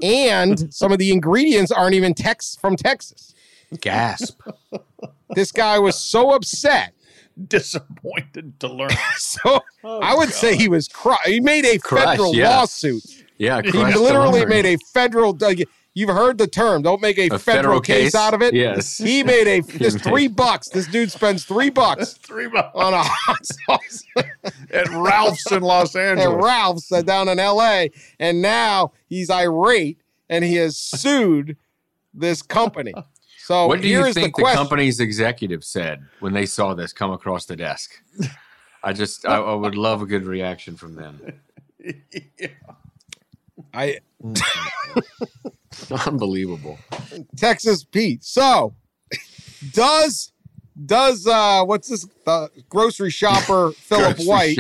[0.02, 3.34] and some of the ingredients aren't even Tex from Texas.
[3.80, 4.42] Gasp.
[5.36, 6.94] This guy was so upset.
[7.48, 8.90] Disappointed to learn.
[9.18, 12.50] So I would say he was cru- he made a Crushed, federal yeah.
[12.58, 13.04] lawsuit.
[13.38, 13.62] Yeah.
[13.64, 15.38] He literally made a federal.
[15.44, 15.54] uh,
[15.94, 16.84] You've heard the term.
[16.84, 18.54] Don't make a, A federal, case, out of it.
[18.54, 18.98] Yes.
[19.04, 20.70] He made a this three bucks.
[20.70, 24.04] This dude spends three bucks Three bucks on a hot sauce
[24.72, 26.26] at Ralph's in Los Angeles.
[26.26, 26.44] at Angeles.
[26.46, 27.92] Ralph's uh, down in L.A.
[28.20, 31.58] And now he's irate and he has sued
[32.14, 32.94] this company.
[33.52, 37.12] So what do you think the the, company's executive said when they saw this come
[37.12, 38.02] across the desk?
[38.82, 41.34] I just, I, I would love a good reaction from them.
[43.74, 44.00] I
[46.08, 46.80] Unbelievable.
[47.36, 48.24] Texas Pete.
[48.24, 48.74] So
[49.74, 50.32] does
[50.86, 54.58] does uh what's this the grocery shopper Philip Grocery White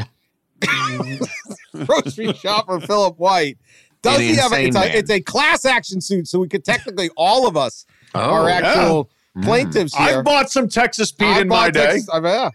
[0.62, 3.58] shop- grocery shopper Philip White
[4.02, 7.10] does he have a, it's, a, it's a class action suit so we could technically
[7.16, 9.09] all of us are Oh, actual
[9.41, 10.20] plaintiffs here.
[10.20, 11.86] I've bought some Texas Pete I in my bought day.
[11.86, 12.49] Texas- I, yeah.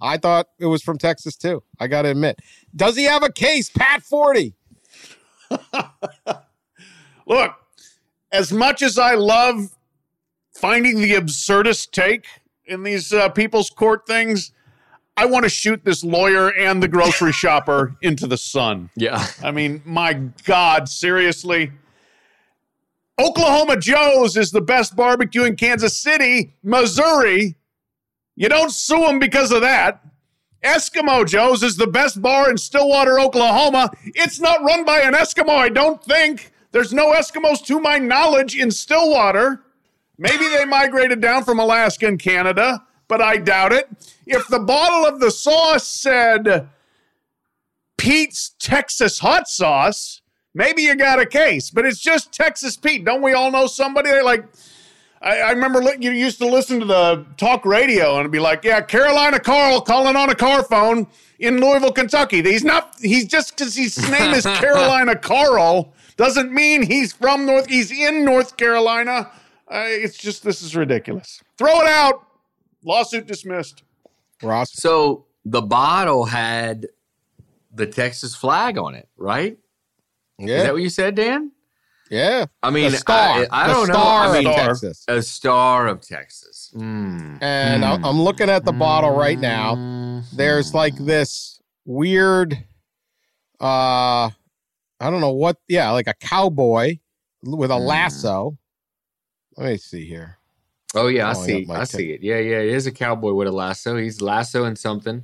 [0.00, 1.62] I thought it was from Texas too.
[1.78, 2.40] I got to admit.
[2.74, 4.52] Does he have a case, Pat Forde?
[7.26, 7.54] Look,
[8.32, 9.76] as much as I love
[10.54, 12.26] finding the absurdist take
[12.66, 14.52] in these uh, people's court things,
[15.16, 18.90] I want to shoot this lawyer and the grocery shopper into the sun.
[18.96, 19.24] Yeah.
[19.42, 21.72] I mean, my God, seriously.
[23.20, 27.56] Oklahoma Joe's is the best barbecue in Kansas City, Missouri.
[28.36, 30.02] You don't sue them because of that.
[30.64, 33.90] Eskimo Joe's is the best bar in Stillwater, Oklahoma.
[34.04, 36.52] It's not run by an Eskimo, I don't think.
[36.70, 39.62] There's no Eskimos to my knowledge in Stillwater.
[40.18, 43.88] Maybe they migrated down from Alaska and Canada, but I doubt it.
[44.26, 46.68] If the bottle of the sauce said
[47.98, 50.21] Pete's Texas hot sauce,
[50.54, 53.04] maybe you got a case, but it's just Texas Pete.
[53.04, 54.46] Don't we all know somebody that like
[55.22, 58.64] I, I remember li- you used to listen to the talk radio and be like,
[58.64, 61.06] yeah, Carolina Carl calling on a car phone
[61.38, 62.42] in Louisville, Kentucky.
[62.42, 67.68] He's not, he's just because his name is Carolina Carl doesn't mean he's from North,
[67.68, 69.30] he's in North Carolina.
[69.68, 71.40] Uh, it's just, this is ridiculous.
[71.56, 72.26] Throw it out.
[72.84, 73.84] Lawsuit dismissed.
[74.42, 74.72] Ross.
[74.72, 76.88] So the bottle had
[77.72, 79.56] the Texas flag on it, right?
[80.48, 81.52] Is that what you said, Dan?
[82.10, 82.44] yeah.
[82.62, 83.16] I mean, star.
[83.16, 83.94] I, I don't know.
[83.96, 84.66] I mean, Star.
[84.68, 85.04] Texas.
[85.08, 86.70] a star of Texas.
[86.76, 87.38] Mm.
[87.42, 90.22] And I- I'm looking at the bottle right now.
[90.34, 92.52] There's like this weird,
[93.60, 95.56] uh, I don't know what.
[95.68, 96.98] Yeah, like a cowboy
[97.42, 97.86] with a Mm.
[97.86, 98.58] lasso.
[99.56, 100.38] Let me see here.
[100.94, 101.66] Oh yeah, I see.
[101.70, 102.22] I see it.
[102.22, 102.58] Yeah, yeah.
[102.58, 103.96] It is a cowboy with a lasso.
[103.96, 105.22] He's lassoing something.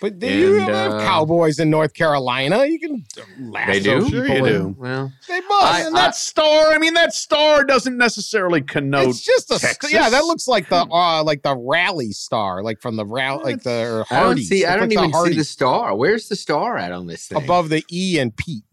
[0.00, 2.64] But do you And, have uh, cowboys in North Carolina?
[2.66, 3.04] You can
[3.40, 4.08] lasso They do?
[4.08, 4.76] Sure you do.
[4.78, 5.64] Well, They must.
[5.74, 9.08] I- And that star, I mean, that star doesn't necessarily connote.
[9.08, 9.92] it's just a Texas.
[9.92, 10.08] yeah.
[10.10, 14.04] That looks like the uh like the rally star, like from the rally, like the
[14.10, 14.64] or I don't see.
[14.64, 15.96] I don't like even see the star.
[15.96, 17.42] Where's the star at on this thing?
[17.42, 18.64] above the E and Pete.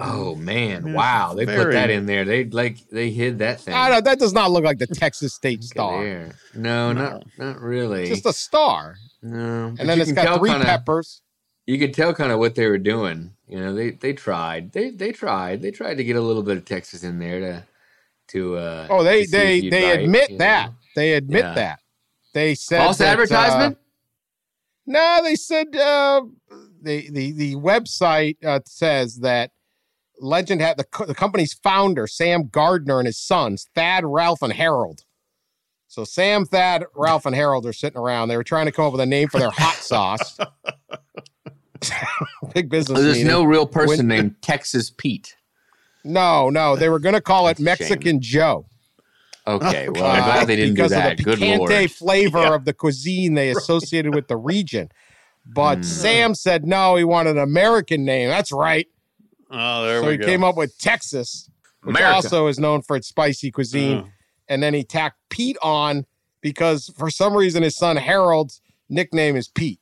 [0.00, 0.92] Oh man!
[0.92, 2.24] Wow, they put that in there.
[2.24, 3.74] They like they hid that thing.
[3.74, 6.02] I don't, that does not look like the Texas State star.
[6.02, 6.34] there.
[6.54, 8.06] No, not not really.
[8.08, 9.74] Just a star, no.
[9.78, 11.22] And then it's got three kinda- peppers.
[11.66, 13.34] You could tell kind of what they were doing.
[13.46, 14.72] You know, they they tried.
[14.72, 15.62] They they tried.
[15.62, 17.64] They tried to get a little bit of Texas in there to
[18.28, 18.56] to.
[18.56, 20.70] uh Oh, they they they bite, admit that.
[20.70, 20.74] know.
[20.96, 21.54] They admit Yeah.
[21.54, 21.78] that.
[22.34, 23.78] They said false that, uh, advertisement.
[24.86, 26.22] No, they said uh,
[26.82, 29.50] the the the website uh, says that
[30.20, 34.52] Legend had the co- the company's founder Sam Garner and his sons Thad, Ralph, and
[34.52, 35.04] Harold.
[35.86, 38.28] So Sam, Thad, Ralph, and Harold are sitting around.
[38.28, 40.36] They were trying to come up with a name for their hot sauce.
[42.54, 42.98] Big business.
[43.00, 43.26] There's meeting.
[43.28, 45.36] no real person When- named Texas Pete.
[46.04, 46.76] no, no.
[46.76, 47.90] They were going to call it That's a shame.
[47.90, 48.66] Mexican Joe.
[49.46, 51.12] Okay, well, I'm uh, glad they didn't do because that.
[51.12, 51.90] of the Good picante lord.
[51.90, 52.54] flavor Yeah.
[52.54, 54.90] of the cuisine they associated with the region.
[55.46, 55.82] But Hmm.
[55.84, 58.28] Sam said no, he wanted an American name.
[58.28, 58.86] That's right.
[59.50, 60.26] Oh, there so we he go.
[60.26, 61.50] came up with Texas,
[61.82, 62.14] which America.
[62.16, 64.04] also is known for its spicy cuisine.
[64.06, 64.08] Oh.
[64.48, 66.06] And then he tacked Pete on
[66.40, 69.80] because for some reason his son Harold's nickname is Pete.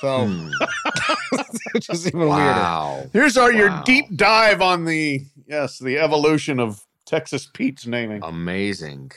[0.00, 0.48] So, Hmm.
[1.72, 2.34] which is even weirder.
[2.34, 3.06] Wow.
[3.12, 8.20] Here's our your deep dive on the yes the evolution of Texas Pete's naming.
[8.22, 9.12] Amazing.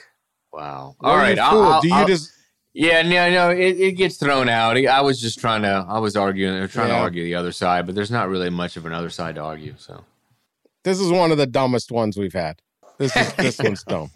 [0.52, 0.94] Wow.
[0.98, 1.36] What All are right.
[1.36, 2.30] you I'll- I'll- Do you I'll- just
[2.72, 4.76] Yeah, no, no, it, it gets thrown out.
[4.76, 6.96] I was just trying to, I was arguing, or trying Yeah.
[6.96, 9.74] to argue the other side, but there's not really much of another side to argue.
[9.76, 10.04] So
[10.84, 12.62] this is one of the dumbest ones we've had.
[12.98, 14.10] This is this one's dumb.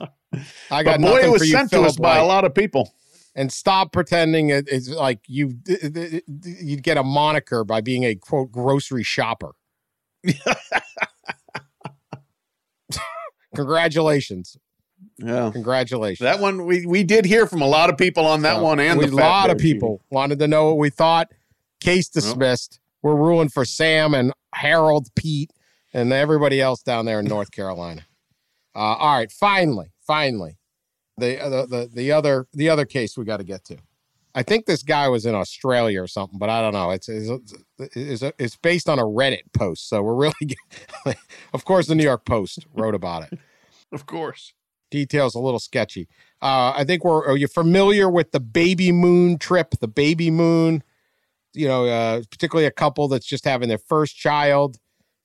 [0.71, 2.25] I got But boy, nothing it for was you, sent to us Philip by a
[2.25, 2.95] lot of people.
[3.35, 5.59] and stop pretending it- it's like you
[6.63, 9.53] you'd get a moniker by being a quote grocery shopper.
[13.55, 14.57] Congratulations.
[15.19, 15.51] Yeah.
[15.53, 16.19] Congratulations.
[16.25, 18.81] That one we we did hear from a lot of people on that So, one,
[18.81, 21.31] and we- the a lot of people wanted to know what we thought.
[21.81, 22.81] Case dismissed.
[23.03, 25.53] We're ruling for Sam and Harold, Pete,
[25.93, 28.07] and everybody else down there in North Carolina.
[28.75, 30.57] Uh, all right, finally, finally,
[31.19, 33.77] the, the the the other the other case we got to get to.
[34.35, 36.91] I think this guy was in Australia or something, but I don't know.
[36.91, 40.57] It's it's, it's, it's based on a Reddit post, so we're really,
[41.55, 43.39] of course, the New York Post wrote about it
[43.93, 44.55] Of course.
[44.91, 46.09] Details a little sketchy.
[46.43, 47.25] Uh, I think we're.
[47.27, 49.75] Are you familiar with the baby moon trip?
[49.81, 50.83] The baby moon,
[51.53, 54.77] you know, uh, particularly a couple that's just having their first child.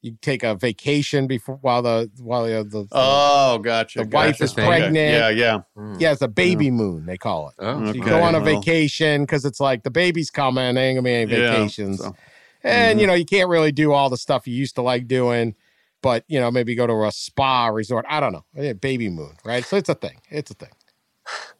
[0.01, 3.99] You take a vacation before while the while the, the Oh, gotcha.
[3.99, 4.43] The wife gotcha.
[4.45, 4.65] is Okay.
[4.65, 4.95] pregnant.
[4.95, 5.59] Yeah, yeah.
[5.75, 5.95] hmm.
[5.99, 7.55] yeah, it's a baby moon they call it.
[7.59, 10.75] Oh, So you Okay, go on a vacation because it's like the baby's coming.
[10.75, 12.15] There ain't gonna be any Yeah, vacations, so-
[12.63, 13.01] and Mhm.
[13.01, 15.53] you know you can't really do all the stuff you used to like doing.
[16.01, 18.05] But you know maybe go to a spa resort.
[18.07, 18.45] I don't know.
[18.53, 19.65] Yeah, baby moon, right?
[19.65, 20.21] So it's a thing.
[20.29, 20.69] It's a thing.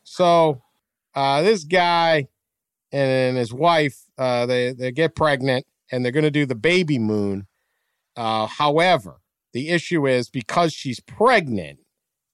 [0.03, 0.61] So
[1.15, 2.27] uh, this guy
[2.91, 6.99] and his wife, uh, they they get pregnant and they're going to do the baby
[6.99, 7.47] moon.
[8.15, 9.21] Uh, however,
[9.53, 11.79] the issue is because she's pregnant,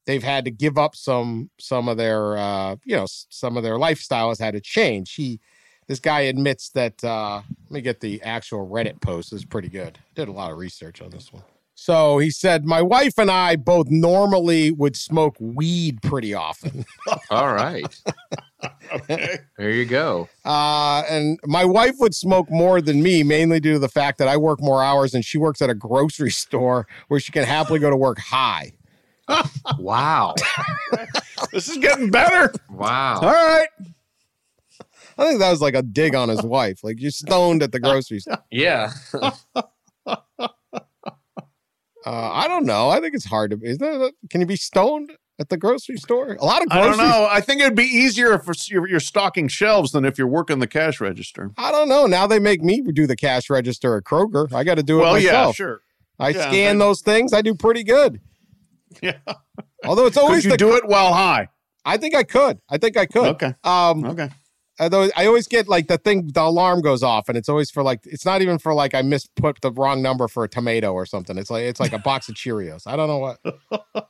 [0.05, 3.77] they've had to give up some some of their uh, you know some of their
[3.77, 5.15] lifestyle has had to change.
[5.15, 5.39] He
[5.87, 7.03] this guy admits that.
[7.03, 9.33] Uh, let me get the actual Reddit post.
[9.33, 9.99] It's pretty good.
[10.13, 11.43] Did a lot of research on this one.
[11.75, 16.85] So he said, My wife and I both normally would smoke weed pretty often.
[17.29, 17.85] All right.
[18.93, 19.39] Okay.
[19.57, 20.29] There you go.
[20.43, 24.27] Uh, and my wife would smoke more than me, mainly due to the fact that
[24.27, 27.79] I work more hours and she works at a grocery store where she can happily
[27.79, 28.73] go to work high.
[29.79, 30.35] Wow.
[31.51, 32.53] This is getting better.
[32.69, 33.15] Wow.
[33.21, 33.67] All right.
[35.17, 36.83] I think that was like a dig on his wife.
[36.83, 38.37] Like you're stoned at the grocery store.
[38.51, 38.91] Yeah.
[42.05, 42.89] Uh, I don't know.
[42.89, 43.59] I think it's hard to.
[43.61, 46.37] Is that can you be stoned at the grocery store?
[46.39, 46.97] A lot of I grocery.
[46.97, 47.27] don't know.
[47.29, 50.67] I think it'd be easier if you're, you're stocking shelves than if you're working the
[50.67, 51.51] cash register.
[51.57, 52.05] I don't know.
[52.05, 54.53] Now they make me do the cash register at Kroger.
[54.53, 55.81] I got to do it Well, yeah, sure.
[56.19, 57.33] I Yeah, scan I- those things.
[57.33, 58.21] I do pretty good.
[59.01, 59.17] Yeah.
[59.83, 61.49] Although it's Could always you the, do it while high?
[61.83, 62.59] I think I could.
[62.69, 63.25] I think I could.
[63.35, 63.53] Okay.
[63.63, 64.29] Um, Okay.
[64.79, 68.01] I always get like the thing, the alarm goes off, and it's always for like
[68.05, 71.37] it's not even for like I misput the wrong number for a tomato or something.
[71.37, 72.85] It's like it's like a box of Cheerios.
[72.85, 74.09] I don't know what.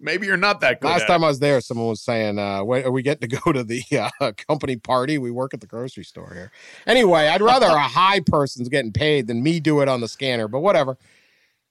[0.00, 0.88] Maybe you're not that good.
[0.88, 3.52] Last time I was there, someone was saying, uh, when, "Are we getting to go
[3.52, 3.82] to the
[4.20, 5.18] uh, company party?
[5.18, 6.52] We work at the grocery store here."
[6.86, 10.46] Anyway, I'd rather a high person's getting paid than me do it on the scanner.
[10.46, 10.92] But whatever,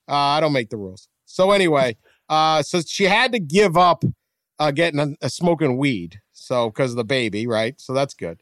[0.09, 1.07] uh, I don't make the rules.
[1.25, 1.97] So anyway,
[2.29, 4.03] uh, so she had to give up
[4.59, 7.79] uh, getting a, a smoking weed, so because of the baby, right?
[7.79, 8.41] So that's good.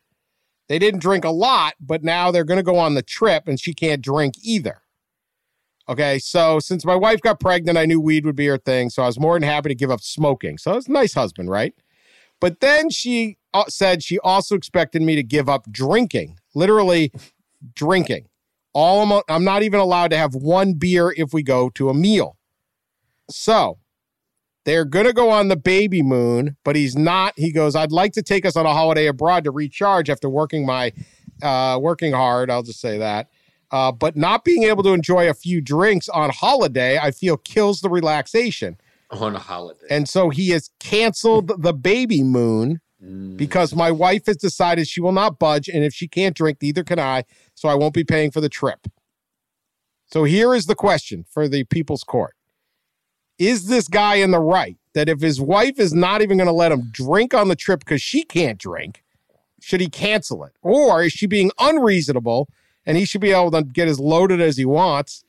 [0.70, 3.60] They didn't drink a lot, but now they're going to go on the trip, and
[3.60, 4.82] she can't drink either.
[5.88, 9.04] Okay, so since my wife got pregnant, I knew weed would be her thing, so
[9.04, 10.58] I was more than happy to give up smoking.
[10.58, 11.76] So it's a nice husband, right?
[12.42, 17.12] But then she uh, said she also expected me to give up drinking, literally
[17.76, 18.28] drinking.
[18.74, 21.94] All I'm, I'm not even allowed to have one beer if we go to a
[21.94, 22.38] meal.
[23.30, 23.78] So
[24.66, 27.34] they're going to go on the baby moon, but he's not.
[27.38, 30.66] He goes, I'd like to take us on a holiday abroad to recharge after working
[30.66, 30.92] my
[31.42, 32.50] uh, working hard.
[32.50, 33.30] I'll just say that.
[33.72, 37.82] Uh, but not being able to enjoy a few drinks on holiday, I feel kills
[37.82, 38.78] the relaxation.
[39.12, 39.86] On a holiday.
[39.90, 42.82] And so he has canceled the baby moon
[43.36, 45.68] because my wife has decided she will not budge.
[45.68, 47.24] And if she can't drink, neither can I.
[47.54, 48.88] So I won't be paying for the trip.
[50.08, 52.36] So here is the question for the people's court
[53.38, 56.54] Is this guy in the right that if his wife is not even going to
[56.54, 59.04] let him drink on the trip because she can't drink,
[59.62, 60.54] should he cancel it?
[60.62, 62.48] Or is she being unreasonable
[62.86, 65.24] and he should be able to get as loaded as he wants?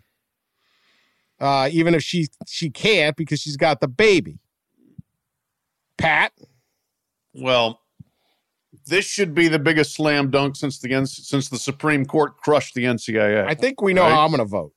[1.40, 4.38] Uh, even if she she can't because she's got the baby.
[5.98, 6.32] Pat,
[7.34, 7.80] Well,
[8.86, 12.84] this should be the biggest slam dunk since the since the Supreme Court crushed the
[12.84, 13.46] NCAA.
[13.46, 14.12] I think we know Right.
[14.12, 14.72] how I'm going to vote.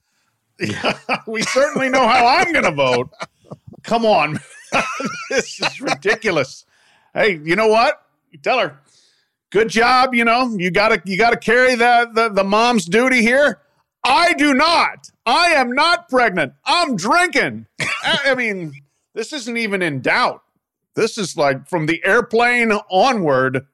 [1.28, 3.10] we certainly know how I'm going to vote.
[3.84, 4.39] Come on,
[5.30, 6.66] this is ridiculous.
[7.14, 8.05] Hey, you know what?
[8.32, 8.80] You tell her,
[9.49, 10.14] good job.
[10.14, 13.62] You know, you gotta you gotta carry the the, the mom's duty here.
[14.03, 15.10] I do not.
[15.26, 16.53] I am not pregnant.
[16.66, 17.68] I'm drinking.
[17.82, 18.74] I, I mean,
[19.14, 20.43] this isn't even in doubt.
[20.95, 23.66] This is like from the airplane onward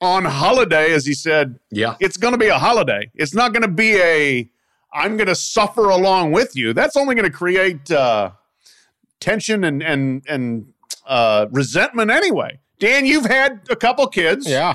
[0.00, 1.58] on holiday, as he said.
[1.70, 1.96] Yeah.
[2.00, 3.10] It's going to be a holiday.
[3.14, 4.50] It's not going to be a
[4.92, 6.72] I'm going to suffer along with you.
[6.72, 8.30] That's only going to create uh,
[9.20, 10.72] tension and and and
[11.06, 12.60] uh, resentment anyway.
[12.78, 14.48] Dan, you've had a couple kids.
[14.48, 14.74] Yeah.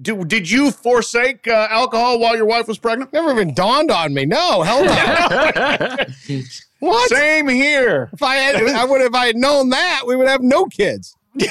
[0.00, 3.12] Do, did you forsake uh, alcohol while your wife was pregnant?
[3.12, 4.24] Never even dawned on me.
[4.24, 5.96] No, hell no.
[6.78, 7.10] what?
[7.10, 8.08] Same here.
[8.12, 11.14] If I had, I would if I had known that, we would have no kids.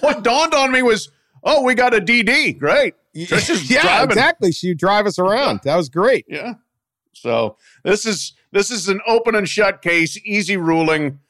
[0.00, 1.10] What dawned on me was,
[1.46, 2.58] oh, we got a DD.
[2.58, 2.94] Great.
[3.16, 4.10] Trisha's yeah, driving.
[4.10, 4.52] exactly.
[4.52, 5.60] She would drive us around.
[5.64, 6.26] That was great.
[6.28, 6.54] Yeah.
[7.14, 11.20] So this is this is an open and shut case, easy ruling.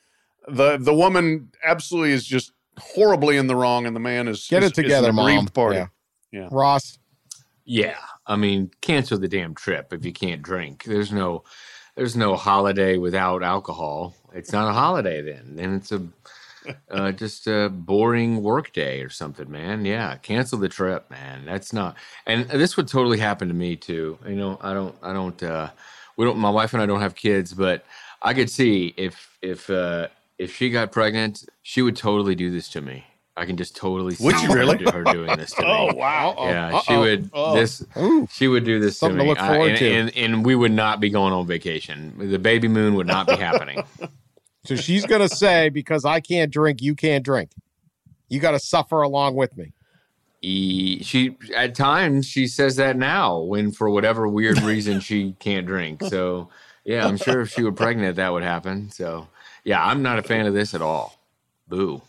[0.49, 4.65] The the woman absolutely is just horribly in the wrong, and the man is Get
[4.65, 5.47] is- it together, is an aggrieved mom.
[5.49, 5.77] Party.
[5.77, 5.87] Yeah.
[6.33, 6.49] Yeah.
[6.51, 6.99] Ross.
[7.69, 7.97] Yeah,
[8.27, 10.85] I mean, cancel the damn trip if you can't drink.
[10.85, 11.43] There's no,
[11.97, 14.15] there's no holiday without alcohol.
[14.35, 15.57] It's not a holiday then.
[15.57, 16.01] Then it's a,
[16.91, 19.85] uh, just a boring work day or something, man.
[19.85, 21.45] Yeah, cancel the trip, man.
[21.45, 21.97] That's not.
[22.27, 24.19] And this would totally happen to me too.
[24.27, 25.71] You know, I don't, I don't, uh,
[26.17, 26.39] we don't.
[26.39, 27.85] My wife and I don't have kids, but
[28.23, 30.09] I could see if if uh,
[30.39, 33.05] if she got pregnant, she would totally do this to me.
[33.39, 34.83] I can just totally see Would you really?
[34.85, 35.69] her doing this to me.
[35.69, 36.35] Oh wow.
[36.39, 37.01] Yeah, she Uh-oh.
[37.01, 37.31] would.
[37.35, 37.55] Oh.
[37.55, 38.27] This Ooh.
[38.33, 39.93] she would do this Something to to me, look forward and, to.
[39.93, 42.15] And, and we would not be going on vacation.
[42.19, 43.83] The baby moon would not be happening.
[44.67, 47.51] So she's gonna say, because I can't drink, you can't drink.
[48.29, 49.73] You got to suffer along with me.
[50.43, 55.67] E- she at times she says that now when for whatever weird reason she can't
[55.67, 56.03] drink.
[56.03, 56.51] So
[56.85, 58.91] yeah, I'm sure if she were pregnant that would happen.
[58.91, 59.29] So
[59.65, 61.19] yeah, I'm not a fan of this at all.
[61.69, 62.03] Boo.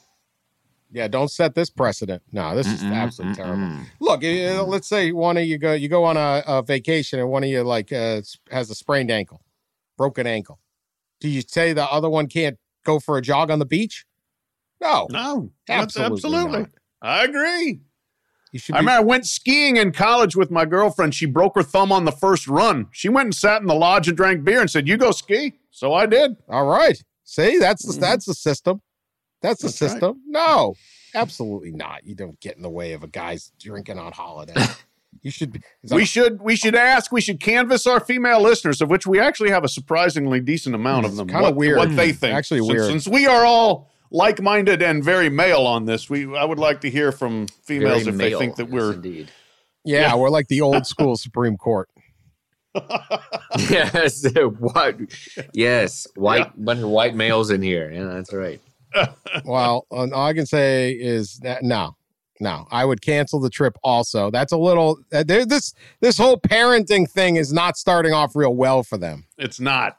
[0.92, 2.24] Yeah, don't set this precedent.
[2.32, 3.64] No, this is absolutely terrible.
[3.64, 3.86] Mm-mm.
[4.00, 7.30] Look, uh, let's say one of you go, you go on a, a vacation, and
[7.30, 9.42] one of you like uh, has a sprained ankle,
[9.98, 10.60] broken ankle.
[11.20, 14.06] Do you say the other one can't go for a jog on the beach?
[14.80, 16.66] No, No, Absolutely absolutely.
[17.02, 17.82] I agree.
[18.52, 18.76] you should.
[18.76, 21.16] I Be, remember I went skiing in college with my girlfriend.
[21.16, 22.88] She broke her thumb on the first run.
[22.92, 25.54] She went and sat in the lodge and drank beer and said, "You go ski."
[25.72, 26.38] So I did.
[26.50, 27.02] all right.
[27.24, 28.00] See, that's the, Mhm.
[28.00, 28.82] that's the system.
[29.42, 29.92] That's the That's right.
[29.92, 30.22] system.
[30.28, 30.76] No,
[31.14, 32.06] absolutely not.
[32.06, 34.54] You don't get in the way of a guy's drinking on holiday.
[35.22, 35.62] you should be.
[35.92, 37.12] We should we should ask.
[37.12, 41.06] We should canvass our female listeners, of which we actually have a surprisingly decent amount
[41.06, 41.28] of them.
[41.28, 41.78] kinda what, weird.
[41.78, 42.18] what they hmm.
[42.18, 42.36] think.
[42.36, 42.86] Actually since, weird.
[42.86, 46.90] Since we are all like-minded and very male on this, we I would like to
[46.90, 49.32] hear from females Very if they think that we're indeed.
[49.84, 50.16] yeah, Yeah.
[50.16, 51.90] we're like the old school Supreme Court.
[53.58, 54.26] yes,
[54.60, 55.00] what?
[55.54, 57.92] Yes, white bunch of white males in here.
[57.92, 58.62] Yeah, that's right.
[59.46, 61.96] Well, all I can say is that no,
[62.40, 63.78] no, I would cancel the trip.
[63.84, 65.00] Also, that's a little.
[65.12, 69.26] Uh, this this whole parenting thing is not starting off real well for them.
[69.38, 69.98] It's not.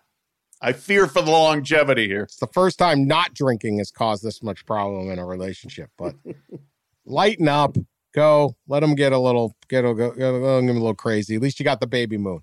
[0.61, 2.23] I fear for the longevity here.
[2.23, 5.91] It's the first time not drinking has caused this much problem in a relationship.
[5.97, 6.17] But
[7.07, 7.77] lighten up,
[8.13, 11.37] go, let them get a little, get a, go, go, go, get a little crazy.
[11.37, 12.41] At least you got the baby moon.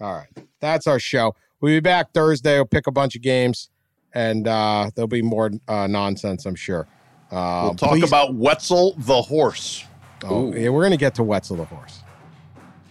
[0.00, 1.34] All right, that's our show.
[1.60, 2.56] We'll be back Thursday.
[2.56, 3.70] We'll pick a bunch of games,
[4.12, 6.86] and uh, there'll be more uh, nonsense, I'm sure.
[7.34, 9.84] Uh, We'll talk please- about Wetzel the horse.
[10.24, 12.00] Oh, yeah, we're gonna get to Wetzel the horse.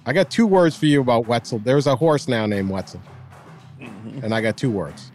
[0.06, 1.60] I got two words for you about Wetzel.
[1.60, 3.02] There's a horse now named Wetzel,
[4.22, 5.12] and I got two words: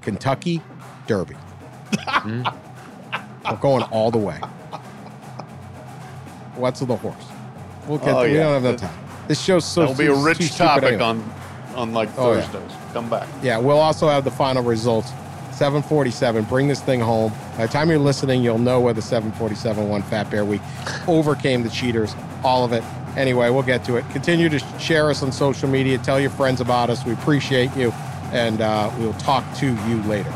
[0.00, 0.62] Kentucky
[1.06, 1.36] Derby.
[2.24, 4.40] We're going all the way.
[6.56, 7.14] Wetzel the horse.
[7.86, 8.08] We'll get.
[8.14, 8.44] Oh, we yeah.
[8.44, 9.04] don't have enough time.
[9.28, 9.82] This show's so.
[9.82, 11.02] That'll be a rich topic anyway.
[11.02, 11.30] on
[11.76, 12.40] on like Oh, yeah.
[12.42, 12.76] Thursdays.
[12.94, 13.28] Come back.
[13.42, 15.10] Yeah, we'll also have the final results.
[15.56, 16.44] 747.
[16.44, 17.32] Bring this thing home.
[17.56, 20.60] By the time you're listening, you'll know whether 747 won Fat Bear Week,
[21.08, 22.84] overcame the cheaters, all of it.
[23.16, 24.08] Anyway, we'll get to it.
[24.10, 25.96] Continue to share us on social media.
[25.96, 27.06] Tell your friends about us.
[27.06, 27.90] We appreciate you.
[28.32, 30.32] And uh, we'll talk to you later.